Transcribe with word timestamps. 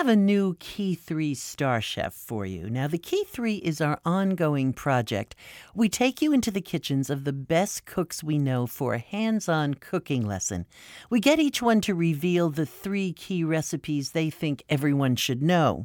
have 0.00 0.08
a 0.08 0.16
new 0.16 0.56
Key 0.60 0.94
3 0.94 1.34
Star 1.34 1.78
Chef 1.82 2.14
for 2.14 2.46
you. 2.46 2.70
Now, 2.70 2.86
the 2.86 2.96
Key 2.96 3.22
3 3.22 3.56
is 3.56 3.82
our 3.82 4.00
ongoing 4.02 4.72
project. 4.72 5.36
We 5.74 5.90
take 5.90 6.22
you 6.22 6.32
into 6.32 6.50
the 6.50 6.62
kitchens 6.62 7.10
of 7.10 7.24
the 7.24 7.34
best 7.34 7.84
cooks 7.84 8.24
we 8.24 8.38
know 8.38 8.66
for 8.66 8.94
a 8.94 8.98
hands 8.98 9.46
on 9.46 9.74
cooking 9.74 10.26
lesson. 10.26 10.64
We 11.10 11.20
get 11.20 11.38
each 11.38 11.60
one 11.60 11.82
to 11.82 11.94
reveal 11.94 12.48
the 12.48 12.64
three 12.64 13.12
key 13.12 13.44
recipes 13.44 14.12
they 14.12 14.30
think 14.30 14.62
everyone 14.70 15.16
should 15.16 15.42
know. 15.42 15.84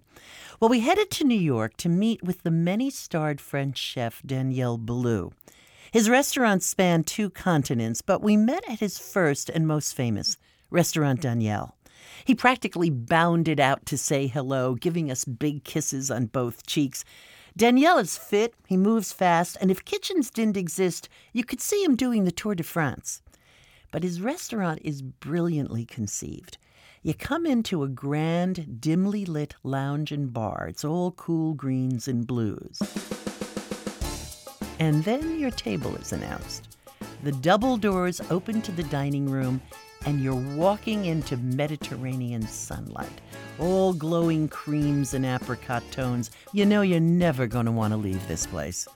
Well, 0.61 0.69
we 0.69 0.79
headed 0.79 1.11
to 1.11 1.25
New 1.25 1.35
York 1.35 1.75
to 1.75 1.89
meet 1.89 2.23
with 2.23 2.43
the 2.43 2.51
many 2.51 2.89
starred 2.89 3.41
French 3.41 3.77
chef 3.77 4.21
Daniel 4.25 4.79
Boulud. 4.79 5.33
His 5.91 6.09
restaurants 6.09 6.65
span 6.65 7.03
two 7.03 7.29
continents, 7.29 8.01
but 8.01 8.21
we 8.21 8.37
met 8.37 8.63
at 8.69 8.79
his 8.79 8.97
first 8.97 9.49
and 9.49 9.67
most 9.67 9.93
famous, 9.93 10.37
Restaurant 10.71 11.19
Daniel. 11.19 11.75
He 12.25 12.33
practically 12.33 12.89
bounded 12.89 13.59
out 13.59 13.85
to 13.85 13.99
say 13.99 14.25
hello, 14.25 14.73
giving 14.73 15.11
us 15.11 15.25
big 15.25 15.63
kisses 15.63 16.09
on 16.09 16.25
both 16.25 16.65
cheeks. 16.65 17.05
Daniel 17.55 17.99
is 17.99 18.17
fit, 18.17 18.55
he 18.65 18.75
moves 18.75 19.13
fast, 19.13 19.55
and 19.61 19.69
if 19.69 19.85
kitchens 19.85 20.31
didn't 20.31 20.57
exist, 20.57 21.07
you 21.33 21.43
could 21.43 21.61
see 21.61 21.83
him 21.83 21.95
doing 21.95 22.25
the 22.25 22.31
Tour 22.31 22.55
de 22.55 22.63
France. 22.63 23.21
But 23.91 24.01
his 24.01 24.21
restaurant 24.21 24.79
is 24.83 25.03
brilliantly 25.03 25.85
conceived. 25.85 26.57
You 27.03 27.13
come 27.13 27.45
into 27.45 27.83
a 27.83 27.87
grand, 27.87 28.81
dimly 28.81 29.23
lit 29.25 29.53
lounge 29.61 30.11
and 30.11 30.33
bar. 30.33 30.65
It's 30.67 30.83
all 30.83 31.11
cool 31.11 31.53
greens 31.53 32.07
and 32.07 32.25
blues. 32.25 32.81
And 34.79 35.03
then 35.03 35.39
your 35.39 35.51
table 35.51 35.95
is 35.97 36.11
announced. 36.11 36.75
The 37.21 37.31
double 37.31 37.77
doors 37.77 38.19
open 38.31 38.63
to 38.63 38.71
the 38.71 38.83
dining 38.83 39.29
room, 39.29 39.61
and 40.05 40.21
you're 40.21 40.35
walking 40.55 41.05
into 41.05 41.37
Mediterranean 41.37 42.47
sunlight. 42.47 43.21
All 43.59 43.93
glowing 43.93 44.47
creams 44.47 45.13
and 45.13 45.25
apricot 45.25 45.83
tones. 45.91 46.31
You 46.53 46.65
know 46.65 46.81
you're 46.81 46.99
never 46.99 47.47
going 47.47 47.65
to 47.65 47.71
want 47.71 47.93
to 47.93 47.97
leave 47.97 48.27
this 48.27 48.45
place. 48.45 48.87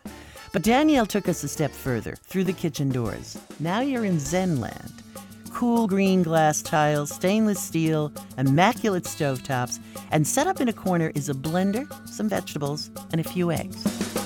But 0.52 0.64
Daniel 0.64 1.06
took 1.06 1.28
us 1.28 1.44
a 1.44 1.48
step 1.48 1.72
further, 1.72 2.16
through 2.16 2.46
the 2.46 2.54
kitchen 2.54 2.90
doors. 2.90 3.38
Now 3.60 3.82
you're 3.82 4.06
in 4.06 4.20
Zen 4.20 4.60
land. 4.60 5.04
Cool 5.52 5.88
green 5.88 6.24
glass 6.24 6.62
tiles, 6.62 7.12
stainless 7.14 7.62
steel, 7.62 8.12
immaculate 8.38 9.04
stovetops, 9.04 9.80
and 10.12 10.28
set 10.28 10.48
up 10.48 10.62
in 10.62 10.70
a 10.70 10.73
corner 10.73 11.12
is 11.16 11.30
a 11.30 11.34
blender, 11.34 11.88
some 12.08 12.30
vegetables, 12.30 12.92
and 13.12 13.20
a 13.20 13.23
few 13.23 13.52
eggs. 13.52 14.19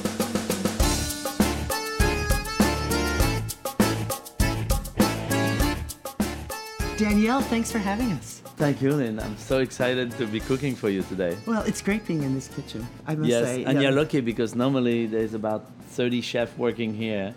Daniel, 6.98 7.42
thanks 7.42 7.72
for 7.72 7.80
having 7.80 8.12
us. 8.12 8.42
Thank 8.56 8.82
you, 8.82 8.94
Lynn. 8.94 9.20
I'm 9.20 9.36
so 9.38 9.60
excited 9.60 10.12
to 10.18 10.28
be 10.28 10.40
cooking 10.40 10.76
for 10.76 10.90
you 10.90 11.02
today. 11.04 11.36
Well, 11.48 11.64
it's 11.64 11.82
great 11.82 12.06
being 12.06 12.22
in 12.22 12.36
this 12.36 12.48
kitchen. 12.48 12.88
I 13.08 13.16
must 13.16 13.30
yes, 13.30 13.46
say. 13.46 13.64
and 13.64 13.76
yeah. 13.76 13.90
you're 13.90 13.98
lucky 13.98 14.22
because 14.22 14.54
normally 14.54 15.08
there's 15.08 15.34
about 15.34 15.68
30 15.90 16.22
chefs 16.22 16.56
working 16.56 16.94
here 16.94 17.34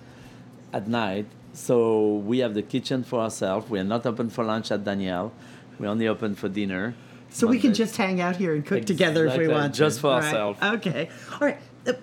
at 0.74 0.88
night. 0.88 1.26
So 1.54 2.16
we 2.16 2.40
have 2.40 2.52
the 2.52 2.62
kitchen 2.62 3.02
for 3.02 3.20
ourselves. 3.20 3.70
We 3.70 3.78
are 3.78 3.84
not 3.84 4.04
open 4.04 4.28
for 4.28 4.44
lunch 4.44 4.70
at 4.70 4.84
Daniel. 4.84 5.32
We're 5.78 5.88
only 5.88 6.06
open 6.06 6.34
for 6.34 6.50
dinner. 6.50 6.94
So 7.30 7.46
we 7.46 7.58
can 7.58 7.72
just 7.72 7.96
hang 7.96 8.20
out 8.20 8.36
here 8.36 8.54
and 8.54 8.64
cook 8.64 8.84
together 8.84 9.26
if 9.26 9.36
we 9.36 9.44
Exactly, 9.44 9.54
want 9.54 9.74
to. 9.74 9.78
just 9.78 10.00
for 10.00 10.08
All 10.08 10.20
right. 10.20 10.24
ourselves. 10.26 10.62
Okay. 10.62 11.08
All 11.32 11.48
right. 11.48 11.58
Uh, 11.86 11.94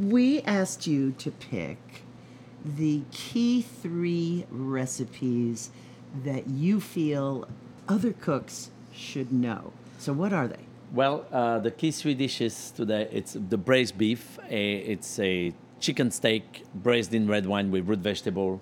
we 0.00 0.42
asked 0.42 0.86
you 0.86 1.12
to 1.12 1.30
pick 1.30 1.78
the 2.64 3.02
key 3.12 3.62
three 3.62 4.46
recipes 4.50 5.70
that 6.24 6.48
you 6.48 6.80
feel 6.80 7.48
other 7.88 8.12
cooks 8.12 8.70
should 8.92 9.32
know. 9.32 9.72
So 9.98 10.12
what 10.12 10.32
are 10.32 10.48
they? 10.48 10.64
Well, 10.92 11.26
uh, 11.32 11.58
the 11.58 11.70
key 11.70 11.90
three 11.90 12.14
dishes 12.14 12.72
today 12.74 13.08
it's 13.10 13.32
the 13.32 13.58
braised 13.58 13.98
beef. 13.98 14.38
It's 14.48 15.18
a 15.18 15.52
chicken 15.80 16.10
steak 16.10 16.64
braised 16.74 17.12
in 17.12 17.26
red 17.28 17.46
wine 17.46 17.70
with 17.70 17.88
root 17.88 17.98
vegetable, 17.98 18.60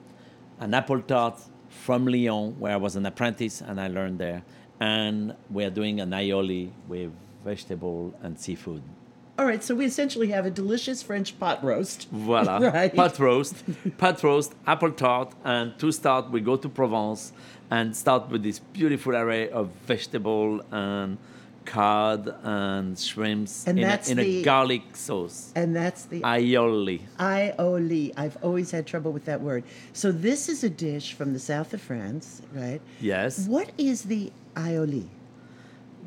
an 0.59 0.75
apple 0.75 1.01
tart 1.01 1.39
from 1.69 2.07
Lyon, 2.07 2.59
where 2.59 2.73
I 2.73 2.77
was 2.77 2.97
an 2.97 3.07
apprentice 3.07 3.61
and 3.61 3.81
I 3.81 3.89
learned 3.89 4.19
there, 4.19 4.43
and 4.81 5.35
we're 5.51 5.71
doing 5.71 6.01
an 6.01 6.11
aioli 6.11 6.71
with 6.89 7.13
vegetable 7.45 8.15
and 8.23 8.39
seafood. 8.39 8.83
All 9.39 9.45
right. 9.47 9.63
So 9.65 9.75
we 9.75 9.85
essentially 9.85 10.29
have 10.29 10.47
a 10.47 10.51
delicious 10.51 11.03
French 11.03 11.39
pot 11.41 11.63
roast. 11.65 12.09
Voila. 12.11 12.59
Right. 12.73 12.95
Pot 12.95 13.19
roast, 13.19 13.57
pot 13.99 14.23
roast, 14.23 14.55
apple 14.67 14.93
tart, 14.93 15.33
and 15.45 15.77
to 15.79 15.91
start 15.93 16.31
we 16.31 16.41
go 16.41 16.57
to 16.57 16.69
Provence 16.69 17.33
and 17.71 17.97
start 17.97 18.29
with 18.31 18.43
this 18.45 18.61
beautiful 18.61 19.17
array 19.17 19.51
of 19.51 19.71
vegetable 19.87 20.61
and 20.71 21.19
cod 21.65 22.29
and 22.45 22.97
shrimps 22.99 23.67
And 23.67 23.79
in, 23.79 23.89
a, 23.89 24.01
in 24.11 24.17
the- 24.19 24.41
a 24.41 24.43
garlic 24.45 24.83
sauce. 24.95 25.51
And 25.57 25.75
that's 25.75 26.05
the 26.05 26.21
Aioli. 26.21 27.01
aioli. 27.19 28.13
I've 28.17 28.37
always 28.45 28.71
had 28.71 28.87
trouble 28.87 29.13
with 29.13 29.25
that 29.25 29.41
word. 29.41 29.65
So 29.95 30.13
this 30.13 30.49
is 30.49 30.63
a 30.63 30.69
dish 30.71 31.15
from 31.15 31.33
the 31.33 31.39
south 31.41 31.73
of 31.75 31.81
France, 31.81 32.43
right? 32.53 32.81
Yes. 33.01 33.49
What 33.49 33.71
is 33.79 34.03
the 34.03 34.31
aioli? 34.55 35.09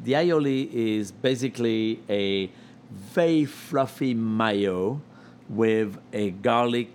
The 0.03 0.13
aioli 0.13 0.71
is 0.71 1.11
basically 1.11 1.99
a 2.07 2.51
very 2.91 3.45
fluffy 3.45 4.13
mayo 4.13 5.01
with 5.49 5.97
a 6.13 6.31
garlic 6.31 6.89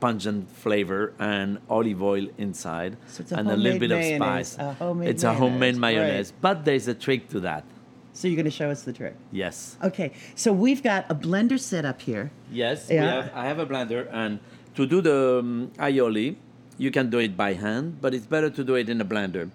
pungent 0.00 0.50
flavor 0.50 1.12
and 1.18 1.58
olive 1.70 2.02
oil 2.02 2.26
inside 2.36 2.96
So 3.08 3.22
it's 3.22 3.32
a 3.32 3.36
and 3.36 3.50
a 3.50 3.56
little 3.56 3.78
bit 3.78 3.90
of 3.90 4.04
spice. 4.04 4.58
a 4.58 4.76
it's 5.02 5.22
a 5.24 5.32
homemade 5.32 5.76
mayonnaise, 5.76 6.30
right. 6.32 6.40
but 6.42 6.64
there's 6.64 6.88
a 6.88 6.94
trick 6.94 7.28
to 7.30 7.40
that. 7.40 7.64
So 8.12 8.28
you're 8.28 8.36
going 8.36 8.44
to 8.44 8.50
show 8.50 8.70
us 8.70 8.82
the 8.82 8.92
trick. 8.92 9.16
Yes. 9.32 9.76
Okay, 9.82 10.12
so 10.36 10.52
we've 10.52 10.82
got 10.82 11.06
a 11.10 11.14
blender 11.14 11.58
set 11.58 11.84
up 11.84 12.00
here. 12.02 12.30
Yes, 12.50 12.88
we 12.88 12.96
Yeah. 12.96 13.10
have, 13.22 13.30
I 13.34 13.46
have 13.46 13.58
a 13.58 13.66
blender, 13.66 14.08
and 14.12 14.38
to 14.76 14.86
do 14.86 15.00
the 15.00 15.38
um, 15.40 15.70
aioli, 15.78 16.36
you 16.78 16.90
can 16.90 17.08
do 17.10 17.18
it 17.18 17.36
by 17.36 17.54
hand, 17.54 17.98
but 18.00 18.14
it's 18.14 18.26
better 18.26 18.50
to 18.50 18.62
do 18.62 18.74
it 18.76 18.88
in 18.88 19.00
a 19.00 19.04
blender. 19.04 19.50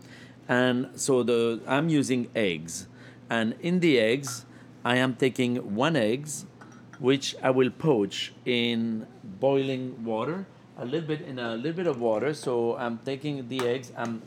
And 0.48 0.90
so 0.96 1.22
the 1.24 1.62
I'm 1.68 1.90
using 1.90 2.28
eggs, 2.36 2.88
and 3.30 3.54
in 3.62 3.80
the 3.82 4.00
eggs, 4.00 4.46
I 4.84 4.98
am 4.98 5.16
taking 5.16 5.76
one 5.76 5.96
eggs, 5.96 6.46
which 7.00 7.36
I 7.44 7.50
will 7.52 7.70
poach 7.70 8.34
in 8.46 9.06
boiling 9.40 10.04
water, 10.04 10.46
a 10.78 10.86
little 10.86 11.08
bit 11.08 11.22
in 11.22 11.40
a 11.40 11.56
little 11.56 11.74
bit 11.74 11.88
of 11.88 12.00
water. 12.02 12.34
So 12.34 12.76
I'm 12.78 12.98
taking 13.06 13.48
the 13.50 13.60
eggs. 13.68 13.92
I'm, 13.98 14.22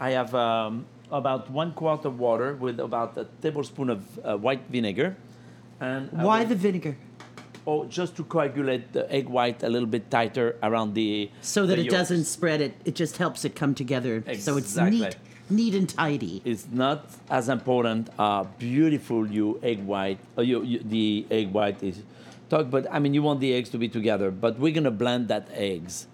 I 0.00 0.10
have 0.10 0.34
um, 0.34 0.86
about 1.10 1.50
one 1.50 1.72
quart 1.72 2.04
of 2.04 2.18
water 2.18 2.54
with 2.54 2.78
about 2.80 3.16
a 3.16 3.26
tablespoon 3.42 3.90
of 3.90 4.18
uh, 4.24 4.36
white 4.36 4.62
vinegar. 4.68 5.16
And 5.80 6.10
I 6.16 6.24
Why 6.24 6.40
will- 6.40 6.48
the 6.48 6.54
vinegar? 6.56 6.96
Oh, 7.66 7.84
just 7.84 8.16
to 8.16 8.24
coagulate 8.24 8.94
the 8.94 9.10
egg 9.12 9.28
white 9.28 9.62
a 9.62 9.68
little 9.68 9.86
bit 9.88 10.10
tighter 10.10 10.56
around 10.62 10.94
the 10.94 11.30
So 11.42 11.66
that 11.66 11.74
the 11.76 11.82
it 11.82 11.84
yolks. 11.84 11.98
doesn't 12.08 12.24
spread 12.24 12.62
it. 12.62 12.72
It 12.86 12.94
just 12.94 13.18
helps 13.18 13.44
it 13.44 13.54
come 13.54 13.74
together. 13.74 14.22
So 14.38 14.56
it's 14.56 14.68
Exactly. 14.68 15.00
neat, 15.00 15.16
neat 15.50 15.74
and 15.74 15.88
tidy. 15.88 16.42
It's 16.44 16.66
not 16.70 17.06
as 17.30 17.48
important 17.48 18.08
how 18.16 18.48
beautiful 18.58 19.26
you 19.26 19.58
egg 19.62 19.84
white. 19.84 20.18
Uh, 20.36 20.42
you, 20.42 20.62
you, 20.62 20.78
the 20.80 21.26
egg 21.30 21.52
white 21.52 21.82
is. 21.82 22.02
Talk, 22.48 22.70
but 22.70 22.86
I 22.90 22.98
mean, 22.98 23.12
you 23.14 23.22
want 23.22 23.40
the 23.40 23.52
eggs 23.54 23.68
to 23.70 23.78
be 23.78 23.88
together. 23.88 24.30
But 24.30 24.58
we're 24.58 24.72
gonna 24.72 24.90
blend 24.90 25.28
that 25.28 25.48
eggs. 25.52 26.06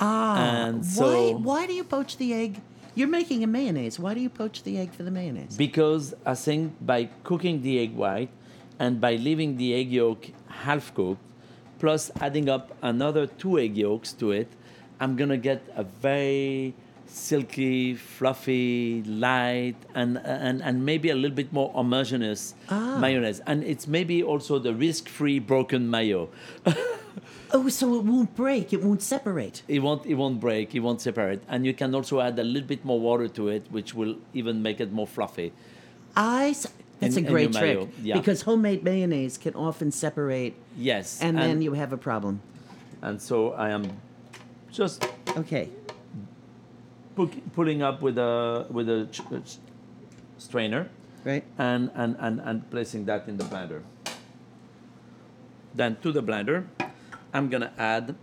Ah, 0.00 0.66
And 0.66 0.84
why? 0.96 1.32
Why 1.32 1.66
do 1.66 1.72
you 1.74 1.84
poach 1.84 2.16
the 2.16 2.32
egg? 2.32 2.60
You're 2.94 3.08
making 3.08 3.44
a 3.44 3.46
mayonnaise. 3.46 3.98
Why 3.98 4.14
do 4.14 4.20
you 4.20 4.28
poach 4.30 4.62
the 4.64 4.78
egg 4.78 4.92
for 4.92 5.02
the 5.04 5.10
mayonnaise? 5.10 5.56
Because 5.56 6.14
I 6.26 6.34
think 6.34 6.74
by 6.84 7.08
cooking 7.22 7.62
the 7.62 7.78
egg 7.78 7.94
white 7.94 8.30
and 8.78 9.00
by 9.00 9.14
leaving 9.14 9.56
the 9.56 9.74
egg 9.74 9.92
yolk 9.92 10.26
half 10.48 10.92
cooked, 10.94 11.20
plus 11.78 12.10
adding 12.20 12.48
up 12.48 12.76
another 12.82 13.26
two 13.26 13.58
egg 13.58 13.76
yolks 13.76 14.12
to 14.14 14.32
it, 14.32 14.48
I'm 14.98 15.14
gonna 15.14 15.36
get 15.36 15.62
a 15.76 15.84
very 15.84 16.74
silky, 17.08 17.94
fluffy, 17.94 19.02
light, 19.04 19.76
and 19.94 20.18
and, 20.18 20.62
and 20.62 20.84
maybe 20.84 21.10
a 21.10 21.14
little 21.14 21.34
bit 21.36 21.52
more 21.52 21.70
homogeneous 21.74 22.54
Ah. 22.68 22.98
mayonnaise. 23.00 23.40
And 23.46 23.64
it's 23.64 23.86
maybe 23.86 24.22
also 24.22 24.58
the 24.58 24.74
risk-free 24.74 25.40
broken 25.40 25.90
mayo. 25.90 26.28
oh, 27.52 27.68
so 27.68 27.94
it 27.96 28.04
won't 28.04 28.34
break. 28.36 28.72
It 28.72 28.82
won't 28.82 29.02
separate. 29.02 29.62
it 29.68 29.80
won't 29.80 30.06
it 30.06 30.14
won't 30.14 30.40
break, 30.40 30.74
it 30.74 30.80
won't 30.80 31.00
separate. 31.00 31.40
And 31.48 31.64
you 31.66 31.74
can 31.74 31.94
also 31.94 32.20
add 32.20 32.38
a 32.38 32.44
little 32.44 32.68
bit 32.68 32.84
more 32.84 33.00
water 33.00 33.28
to 33.28 33.48
it, 33.48 33.66
which 33.70 33.94
will 33.94 34.16
even 34.34 34.62
make 34.62 34.80
it 34.80 34.92
more 34.92 35.06
fluffy. 35.06 35.52
I. 36.16 36.54
That's 37.00 37.16
In- 37.16 37.26
a 37.26 37.30
great 37.30 37.52
trick 37.52 37.88
yeah. 38.02 38.18
because 38.18 38.42
homemade 38.42 38.82
mayonnaise 38.82 39.38
can 39.38 39.54
often 39.54 39.92
separate, 39.92 40.54
Yes. 40.76 41.20
and, 41.22 41.38
then 41.38 41.62
you 41.62 41.74
have 41.74 41.92
a 41.92 41.96
problem. 41.96 42.40
and 43.02 43.22
so 43.22 43.52
I 43.52 43.70
am 43.70 43.84
just 44.72 45.06
Okay. 45.36 45.68
Pu- 47.18 47.40
pulling 47.54 47.82
up 47.82 48.00
with 48.02 48.18
a 48.18 48.66
with 48.70 48.88
a 48.88 49.06
ch- 49.10 49.20
uh, 49.32 49.40
strainer 50.38 50.88
Right. 51.24 51.44
and, 51.58 51.90
and, 51.94 52.16
and, 52.20 52.40
and 52.40 52.70
placing 52.70 53.04
that 53.06 53.26
in 53.28 53.36
the 53.36 53.44
blender. 53.44 53.82
Then 55.74 55.96
to 56.02 56.12
the 56.12 56.22
blender, 56.22 56.64
I'm 57.34 57.48
gonna 57.50 57.72
add 57.76 58.14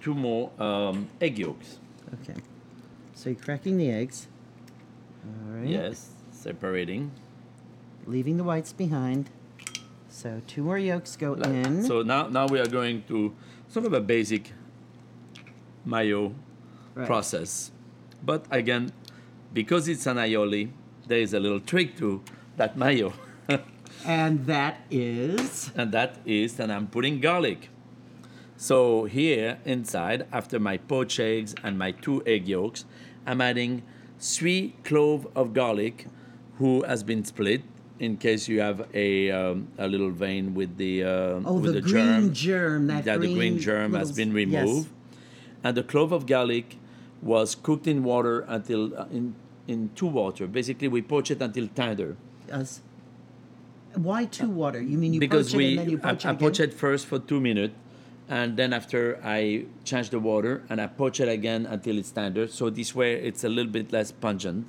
two 0.00 0.14
more 0.14 0.50
um, 0.60 1.08
egg 1.20 1.38
yolks. 1.38 1.78
Okay. 2.22 2.38
So 3.14 3.30
you're 3.30 3.38
cracking 3.40 3.78
the 3.78 3.90
eggs. 3.90 4.28
All 5.24 5.56
right. 5.56 5.66
Yes. 5.68 6.10
separating. 6.30 7.10
Leaving 8.06 8.36
the 8.36 8.44
whites 8.44 8.72
behind. 8.72 9.28
So 10.08 10.40
two 10.46 10.62
more 10.62 10.78
yolks 10.78 11.16
go 11.16 11.34
in. 11.34 11.82
So 11.82 12.02
now, 12.02 12.28
now 12.28 12.46
we 12.46 12.60
are 12.60 12.66
going 12.68 13.02
to 13.08 13.34
sort 13.68 13.84
of 13.86 13.92
a 13.92 14.00
basic 14.00 14.52
mayo 15.84 16.32
Right. 16.98 17.06
process. 17.06 17.70
But 18.24 18.44
again, 18.50 18.92
because 19.54 19.86
it's 19.86 20.06
an 20.06 20.16
aioli, 20.16 20.70
there 21.06 21.20
is 21.20 21.32
a 21.32 21.38
little 21.38 21.60
trick 21.60 21.96
to 21.98 22.22
that 22.56 22.76
mayo. 22.76 23.12
And 24.04 24.46
that 24.46 24.80
is 24.90 25.72
and 25.74 25.90
that 25.92 26.18
is 26.24 26.56
that 26.56 26.70
I'm 26.70 26.86
putting 26.86 27.20
garlic. 27.20 27.68
So 28.56 29.04
here 29.04 29.58
inside, 29.64 30.26
after 30.32 30.58
my 30.58 30.76
poached 30.76 31.20
eggs 31.20 31.54
and 31.64 31.78
my 31.78 31.92
two 31.92 32.22
egg 32.26 32.48
yolks, 32.48 32.84
I'm 33.26 33.40
adding 33.40 33.82
three 34.18 34.74
clove 34.84 35.26
of 35.34 35.52
garlic, 35.52 36.06
who 36.58 36.82
has 36.82 37.02
been 37.02 37.24
split 37.24 37.62
in 37.98 38.16
case 38.16 38.48
you 38.48 38.60
have 38.60 38.86
a 38.94 39.30
um, 39.30 39.68
a 39.78 39.88
little 39.88 40.10
vein 40.10 40.54
with 40.54 40.76
the 40.76 41.04
uh, 41.04 41.40
oh 41.44 41.54
with 41.54 41.74
the, 41.74 41.80
the, 41.80 41.80
green 41.80 42.32
germ. 42.32 42.32
germ. 42.32 42.86
That 42.88 43.06
yeah, 43.06 43.16
green 43.16 43.30
the 43.30 43.36
green 43.36 43.58
germ 43.58 43.94
has 43.94 44.10
little- 44.10 44.34
been 44.34 44.50
yes. 44.50 44.62
removed, 44.62 44.90
and 45.64 45.76
the 45.76 45.82
clove 45.82 46.12
of 46.12 46.26
garlic 46.26 46.76
was 47.22 47.54
cooked 47.54 47.86
in 47.86 48.04
water 48.04 48.40
until 48.48 48.98
uh, 48.98 49.06
in 49.10 49.34
in 49.66 49.90
two 49.94 50.06
water. 50.06 50.46
Basically, 50.46 50.88
we 50.88 51.02
poach 51.02 51.30
it 51.30 51.42
until 51.42 51.68
tender. 51.68 52.16
Yes. 52.48 52.80
Why 53.94 54.24
two 54.26 54.48
water? 54.48 54.80
You 54.80 54.98
mean 54.98 55.14
you 55.14 55.20
because 55.20 55.52
poach 55.52 55.56
we 55.56 55.64
it 55.64 55.68
and 55.70 55.78
then 55.78 55.90
you 55.90 55.98
poach 55.98 56.26
I 56.26 56.30
it 56.30 56.32
again? 56.32 56.48
poach 56.48 56.60
it 56.60 56.74
first 56.74 57.06
for 57.06 57.18
two 57.18 57.40
minutes 57.40 57.74
and 58.28 58.56
then 58.56 58.72
after 58.72 59.18
i 59.24 59.64
change 59.84 60.10
the 60.10 60.18
water 60.18 60.62
and 60.68 60.80
i 60.80 60.86
poach 60.86 61.18
it 61.18 61.28
again 61.28 61.66
until 61.66 61.98
it's 61.98 62.10
tender 62.10 62.46
so 62.46 62.68
this 62.68 62.94
way 62.94 63.14
it's 63.14 63.42
a 63.42 63.48
little 63.48 63.72
bit 63.72 63.90
less 63.90 64.12
pungent 64.12 64.66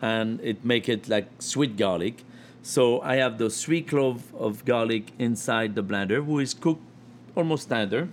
and 0.00 0.40
it 0.40 0.64
make 0.64 0.88
it 0.88 1.08
like 1.08 1.28
sweet 1.38 1.76
garlic 1.76 2.24
so 2.62 3.00
i 3.02 3.16
have 3.16 3.36
the 3.38 3.50
three 3.50 3.82
clove 3.82 4.34
of 4.34 4.64
garlic 4.64 5.12
inside 5.18 5.74
the 5.74 5.82
blender 5.82 6.24
who 6.24 6.38
is 6.38 6.54
cooked 6.54 6.82
almost 7.36 7.68
tender 7.68 8.08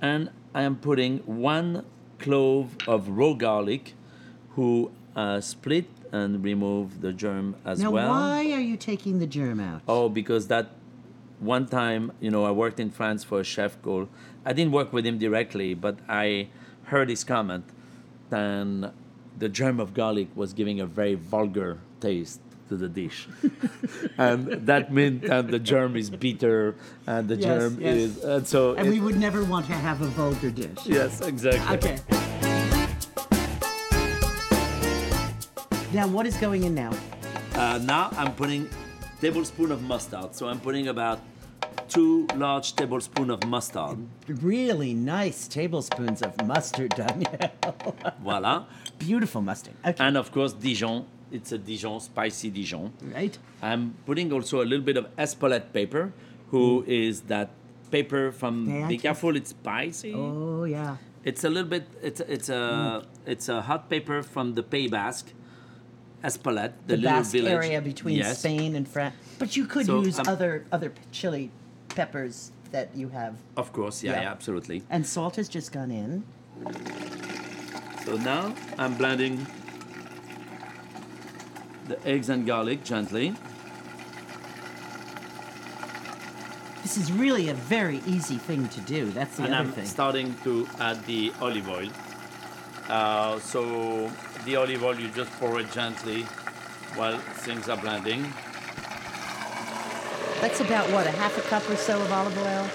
and 0.00 0.30
i 0.54 0.62
am 0.62 0.76
putting 0.76 1.18
one 1.18 1.84
clove 2.22 2.76
of 2.86 3.08
raw 3.08 3.32
garlic 3.32 3.94
who 4.50 4.90
uh, 5.16 5.40
split 5.40 5.86
and 6.12 6.44
remove 6.44 7.00
the 7.00 7.12
germ 7.12 7.56
as 7.64 7.80
Now, 7.80 7.90
well 7.90 8.10
why 8.10 8.52
are 8.52 8.60
you 8.60 8.76
taking 8.76 9.18
the 9.18 9.26
germ 9.26 9.60
out? 9.60 9.82
Oh, 9.88 10.08
because 10.08 10.46
that 10.48 10.66
one 11.40 11.66
time, 11.66 12.12
you 12.20 12.30
know, 12.30 12.44
I 12.44 12.50
worked 12.50 12.78
in 12.78 12.90
France 12.90 13.24
for 13.24 13.40
a 13.40 13.44
chef 13.44 13.80
called. 13.82 14.08
I 14.44 14.52
didn't 14.52 14.72
work 14.72 14.92
with 14.92 15.04
him 15.04 15.18
directly, 15.18 15.74
but 15.74 15.98
I 16.08 16.48
heard 16.84 17.08
his 17.08 17.24
comment. 17.24 17.64
and 18.30 18.90
the 19.38 19.48
germ 19.48 19.80
of 19.80 19.92
garlic 19.92 20.28
was 20.34 20.52
giving 20.52 20.80
a 20.80 20.86
very 20.86 21.14
vulgar 21.14 21.78
taste 22.00 22.40
to 22.72 22.76
the 22.78 22.88
dish, 22.88 23.28
and 24.18 24.48
that 24.66 24.90
meant 24.92 25.22
that 25.28 25.48
the 25.48 25.58
germ 25.58 25.94
is 25.94 26.08
bitter 26.08 26.74
and 27.06 27.28
the 27.28 27.36
Yes, 27.36 27.44
germ 27.44 27.72
yes. 27.80 27.96
is, 27.96 28.24
and 28.24 28.46
so. 28.48 28.72
and 28.74 28.88
it- 28.88 28.90
we 28.90 29.00
would 29.00 29.18
never 29.20 29.44
want 29.44 29.66
to 29.66 29.72
have 29.74 30.00
a 30.00 30.06
vulgar 30.16 30.50
dish. 30.50 30.78
yes, 30.86 31.20
exactly. 31.20 31.76
Okay. 31.76 31.98
Now, 35.92 36.06
what 36.08 36.24
is 36.26 36.36
going 36.38 36.64
in 36.64 36.74
now? 36.74 36.92
Uh, 37.54 37.78
now 37.84 38.08
I'm 38.16 38.32
putting 38.34 38.66
tablespoon 39.20 39.70
of 39.70 39.82
mustard. 39.82 40.34
So 40.34 40.48
I'm 40.48 40.58
putting 40.58 40.88
about 40.88 41.20
two 41.88 42.26
large 42.34 42.74
tablespoon 42.74 43.28
of 43.30 43.44
mustard. 43.46 43.98
Really 44.26 44.94
nice 44.94 45.46
tablespoons 45.46 46.22
of 46.22 46.32
mustard, 46.46 46.94
Daniel. 46.96 47.36
Voila. 48.24 48.64
Beautiful 48.98 49.42
mustard. 49.42 49.74
Okay. 49.84 50.02
And 50.02 50.16
of 50.16 50.32
course, 50.32 50.54
Dijon. 50.54 51.04
It's 51.32 51.50
a 51.52 51.58
Dijon, 51.58 51.98
spicy 52.00 52.50
Dijon. 52.50 52.92
right? 53.14 53.36
I'm 53.62 53.94
putting 54.06 54.32
also 54.32 54.62
a 54.62 54.66
little 54.66 54.84
bit 54.84 54.96
of 54.96 55.06
Espelette 55.16 55.72
pepper, 55.72 56.12
who 56.50 56.84
is 56.86 57.22
that 57.22 57.50
pepper 57.90 58.32
from. 58.32 58.86
Be 58.88 58.98
careful, 58.98 59.34
it's 59.36 59.50
spicy. 59.50 60.12
Oh, 60.14 60.64
yeah. 60.64 60.96
It's 61.24 61.44
a 61.44 61.48
little 61.48 61.68
bit. 61.70 61.86
It's 62.02 62.20
it's 62.20 62.48
a 62.48 63.04
it's 63.26 63.48
a 63.48 63.62
hot 63.62 63.88
pepper 63.88 64.22
from 64.22 64.54
the 64.54 64.62
Pays 64.62 64.90
Basque, 64.90 65.32
Espelette, 66.22 66.72
the, 66.86 66.96
The, 66.96 67.02
little 67.02 67.18
Basque 67.18 67.32
village 67.32 67.52
area 67.52 67.80
between 67.80 68.16
Yes. 68.18 68.38
Spain 68.40 68.74
and 68.76 68.86
France. 68.88 69.14
But 69.38 69.56
you 69.56 69.66
could 69.66 69.86
So, 69.86 70.02
use 70.02 70.18
um, 70.18 70.26
other 70.28 70.66
other 70.72 70.92
chili 71.12 71.50
peppers 71.94 72.50
that 72.72 72.88
you 72.96 73.08
have. 73.10 73.36
Of 73.56 73.72
course, 73.72 74.02
yeah, 74.02 74.12
Yeah. 74.12 74.22
yeah, 74.22 74.30
absolutely. 74.32 74.82
And 74.90 75.06
salt 75.06 75.36
has 75.36 75.48
just 75.48 75.72
gone 75.72 75.90
in. 75.90 76.24
So 78.04 78.16
now 78.16 78.54
I'm 78.78 78.94
blending 78.96 79.46
the 81.88 82.06
eggs 82.06 82.28
and 82.28 82.46
garlic 82.46 82.84
gently. 82.84 83.34
This 86.82 86.96
is 86.96 87.12
really 87.12 87.48
a 87.48 87.54
very 87.54 88.00
easy 88.06 88.36
thing 88.36 88.68
to 88.68 88.80
do. 88.82 89.10
That's 89.10 89.36
the 89.36 89.44
and 89.44 89.54
other 89.54 89.64
I'm 89.68 89.72
thing. 89.72 89.86
starting 89.86 90.34
to 90.44 90.68
add 90.78 91.04
the 91.06 91.32
olive 91.40 91.68
oil. 91.68 91.88
Uh, 92.88 93.38
so 93.38 94.10
the 94.44 94.56
olive 94.56 94.82
oil, 94.82 94.98
you 94.98 95.08
just 95.08 95.30
pour 95.32 95.60
it 95.60 95.70
gently 95.72 96.22
while 96.96 97.18
things 97.18 97.68
are 97.68 97.76
blending. 97.78 98.22
That's 100.40 100.60
about 100.60 100.90
what, 100.90 101.06
a 101.06 101.10
half 101.12 101.38
a 101.38 101.42
cup 101.42 101.68
or 101.70 101.76
so 101.76 102.00
of 102.02 102.12
olive 102.12 102.36
oil? 102.36 102.68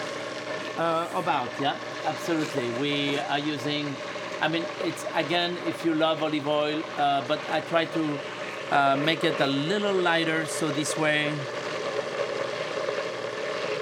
Uh, 0.77 1.07
about, 1.15 1.49
yeah, 1.59 1.75
absolutely. 2.05 2.69
We 2.79 3.19
are 3.19 3.39
using, 3.39 3.93
I 4.41 4.47
mean, 4.47 4.63
it's 4.83 5.05
again, 5.15 5.57
if 5.67 5.83
you 5.83 5.93
love 5.93 6.23
olive 6.23 6.47
oil, 6.47 6.81
uh, 6.97 7.23
but 7.27 7.39
I 7.51 7.59
try 7.61 7.85
to 7.85 8.19
uh, 8.71 8.95
make 8.97 9.23
it 9.23 9.39
a 9.39 9.47
little 9.47 9.93
lighter 9.93 10.45
so 10.45 10.69
this 10.69 10.97
way 10.97 11.31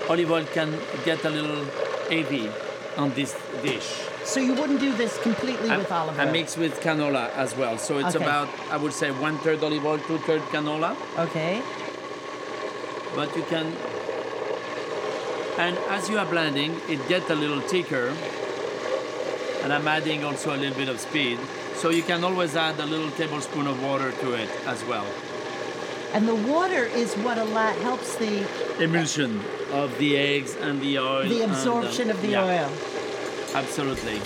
olive 0.10 0.32
oil 0.32 0.46
can 0.54 0.78
get 1.04 1.24
a 1.26 1.30
little 1.30 1.66
heavy 2.10 2.50
on 2.98 3.12
this 3.14 3.36
dish. 3.64 4.02
So 4.24 4.40
you 4.40 4.54
wouldn't 4.54 4.80
do 4.80 4.94
this 4.94 5.18
completely 5.22 5.70
with 5.70 5.92
I, 5.92 5.98
olive 5.98 6.20
I 6.20 6.26
oil? 6.26 6.32
mix 6.32 6.58
with 6.58 6.80
canola 6.82 7.30
as 7.36 7.56
well. 7.56 7.78
So 7.78 7.98
it's 7.98 8.16
Okay. 8.16 8.24
about, 8.24 8.48
I 8.72 8.78
would 8.78 8.94
say, 8.94 9.12
one 9.12 9.38
third 9.40 9.64
olive 9.64 9.86
oil, 9.86 9.98
two 10.00 10.18
third 10.20 10.42
canola. 10.54 10.96
Okay. 11.18 11.62
But 13.16 13.36
you 13.36 13.44
can, 13.44 13.74
and 15.58 15.78
as 15.90 16.10
you 16.10 16.18
are 16.18 16.26
blending, 16.26 16.80
it 16.88 17.08
gets 17.08 17.30
a 17.30 17.36
little 17.36 17.62
thicker. 17.62 18.14
And 19.64 19.74
I'm 19.74 19.88
adding 19.88 20.24
also 20.24 20.54
a 20.56 20.58
little 20.58 20.76
bit 20.78 20.90
of 20.90 21.00
speed. 21.00 21.40
So 21.78 21.90
you 21.90 22.04
can 22.04 22.24
always 22.24 22.56
add 22.56 22.80
a 22.80 22.86
little 22.86 23.12
tablespoon 23.12 23.68
of 23.68 23.82
water 23.84 24.12
to 24.12 24.34
it 24.34 24.50
as 24.66 24.84
well. 24.86 25.06
And 26.14 26.28
the 26.28 26.36
water 26.36 26.86
is 26.86 27.14
what 27.16 27.38
a 27.38 27.44
lot 27.44 27.76
helps 27.80 28.16
the 28.16 28.48
Emulsion 28.82 29.42
of 29.72 29.96
the 29.98 30.18
eggs 30.18 30.56
and 30.56 30.82
the 30.82 30.98
oil. 31.00 31.28
the 31.28 31.42
absorption 31.42 32.10
of 32.10 32.22
the 32.22 32.30
yeah, 32.30 32.44
oil. 32.46 32.72
Absolutely. 33.54 34.20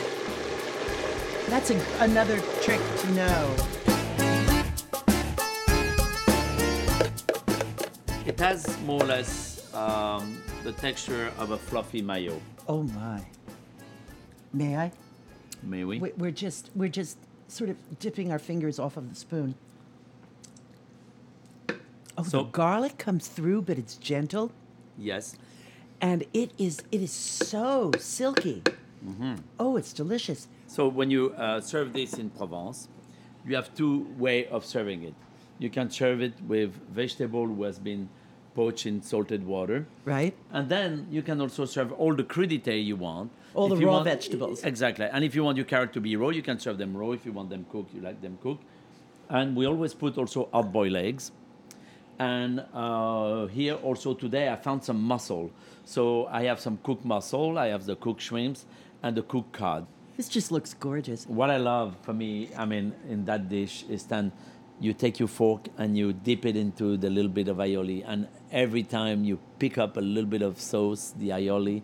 That's 1.50 1.72
a, 1.72 1.82
another 2.00 2.40
trick 2.62 2.80
to 3.00 3.12
know. 3.12 3.56
It 8.28 8.40
has 8.40 8.80
more 8.82 9.02
or 9.02 9.08
less 9.08 9.74
um, 9.74 10.42
the 10.64 10.72
texture 10.74 11.32
of 11.40 11.52
a 11.52 11.58
fluffy 11.58 12.02
mayo. 12.04 12.40
Oh 12.68 12.84
my. 12.84 13.22
May 14.54 14.78
I? 14.78 14.92
May 15.64 15.84
we? 15.84 16.00
We- 16.00 16.14
We're 16.18 16.32
just 16.32 16.70
we're 16.76 16.90
just 16.90 17.18
sort 17.50 17.70
of 17.70 17.78
dipping 18.00 18.32
our 18.32 18.40
fingers 18.40 18.80
off 18.80 18.96
of 18.98 19.10
the 19.10 19.16
spoon. 19.16 19.56
Oh, 22.18 22.24
So- 22.24 22.44
the 22.44 22.50
garlic 22.50 22.98
comes 22.98 23.28
through, 23.28 23.62
but 23.64 23.78
it's 23.78 23.96
gentle, 23.96 24.52
Yes. 24.98 25.36
and 26.02 26.24
it 26.34 26.52
is 26.58 26.82
it 26.92 27.02
is 27.02 27.12
so 27.12 27.92
silky. 27.98 28.62
Mm-hmm. 29.06 29.36
Oh, 29.60 29.78
it's 29.78 29.94
delicious. 29.94 30.48
So 30.68 30.88
when 30.88 31.10
you 31.10 31.32
uh, 31.38 31.62
serve 31.62 31.94
this 31.94 32.14
in 32.16 32.30
Provence, 32.30 32.90
you 33.48 33.56
have 33.56 33.74
two 33.74 34.08
way 34.18 34.46
of 34.48 34.66
serving 34.66 35.04
it. 35.04 35.14
You 35.58 35.70
can 35.70 35.90
serve 35.90 36.22
it 36.22 36.34
with 36.48 36.72
vegetable 36.92 37.46
who 37.48 37.64
has 37.64 37.80
been 37.80 38.10
poached 38.60 38.86
in 38.92 39.02
salted 39.02 39.42
water, 39.56 39.78
Right? 40.16 40.34
and 40.52 40.68
then 40.76 41.08
you 41.16 41.22
can 41.30 41.38
also 41.46 41.64
serve 41.76 41.90
all 42.02 42.14
the 42.22 42.28
crudité 42.34 42.76
you 42.92 42.98
want. 43.08 43.28
All 43.54 43.72
If 43.74 43.80
the 43.80 43.86
raw 43.86 43.94
want- 43.94 44.06
vegetables. 44.14 44.64
Exactly. 44.72 45.08
And 45.14 45.24
if 45.28 45.32
you 45.36 45.44
want 45.48 45.56
your 45.62 45.66
carrot 45.74 45.92
to 45.98 46.02
be 46.08 46.12
raw, 46.24 46.30
you 46.40 46.44
can 46.50 46.58
serve 46.66 46.78
them 46.84 46.92
raw. 47.02 47.12
If 47.20 47.26
you 47.28 47.32
want 47.40 47.50
them 47.50 47.64
cooked, 47.74 47.92
you 47.96 48.02
like 48.10 48.20
them 48.26 48.36
cooked. 48.44 48.64
And 49.38 49.56
we 49.60 49.64
always 49.72 49.94
put 50.04 50.18
also 50.18 50.40
hard 50.54 50.72
boiled 50.78 50.96
eggs. 51.08 51.32
And 52.20 52.54
uh, 52.74 53.48
here 53.48 53.76
also 53.88 54.14
today 54.14 54.46
I 54.50 54.56
found 54.68 54.84
some 54.90 55.00
mussel. 55.12 55.52
So 55.86 56.04
I 56.40 56.42
have 56.50 56.60
some 56.60 56.78
cooked 56.88 57.06
mussel, 57.06 57.58
I 57.58 57.68
have 57.74 57.84
the 57.86 57.96
cooked 57.96 58.22
shrimps, 58.28 58.66
and 59.04 59.12
the 59.20 59.24
cooked 59.34 59.54
cod 59.54 59.82
This 60.18 60.28
just 60.38 60.52
looks 60.56 60.72
gorgeous. 60.88 61.26
what 61.40 61.50
I 61.50 61.58
love 61.74 61.90
for 62.06 62.14
me, 62.24 62.30
I 62.64 62.66
mean, 62.66 62.86
in 63.14 63.20
that 63.30 63.42
dish 63.58 63.76
is 63.96 64.04
then 64.14 64.26
you 64.80 64.94
take 64.94 65.20
your 65.20 65.28
fork 65.28 65.68
and 65.78 65.98
you 65.98 66.14
dip 66.14 66.46
it 66.46 66.56
into 66.56 66.98
the 66.98 67.10
little 67.10 67.32
bit 67.32 67.48
of 67.48 67.58
aioli, 67.58 68.04
and 68.08 68.28
every 68.52 68.84
time 68.84 69.24
you 69.24 69.40
pick 69.60 69.78
up 69.78 69.98
a 69.98 70.02
little 70.02 70.30
bit 70.30 70.42
of 70.42 70.60
sauce, 70.60 71.14
the 71.18 71.30
aioli, 71.30 71.82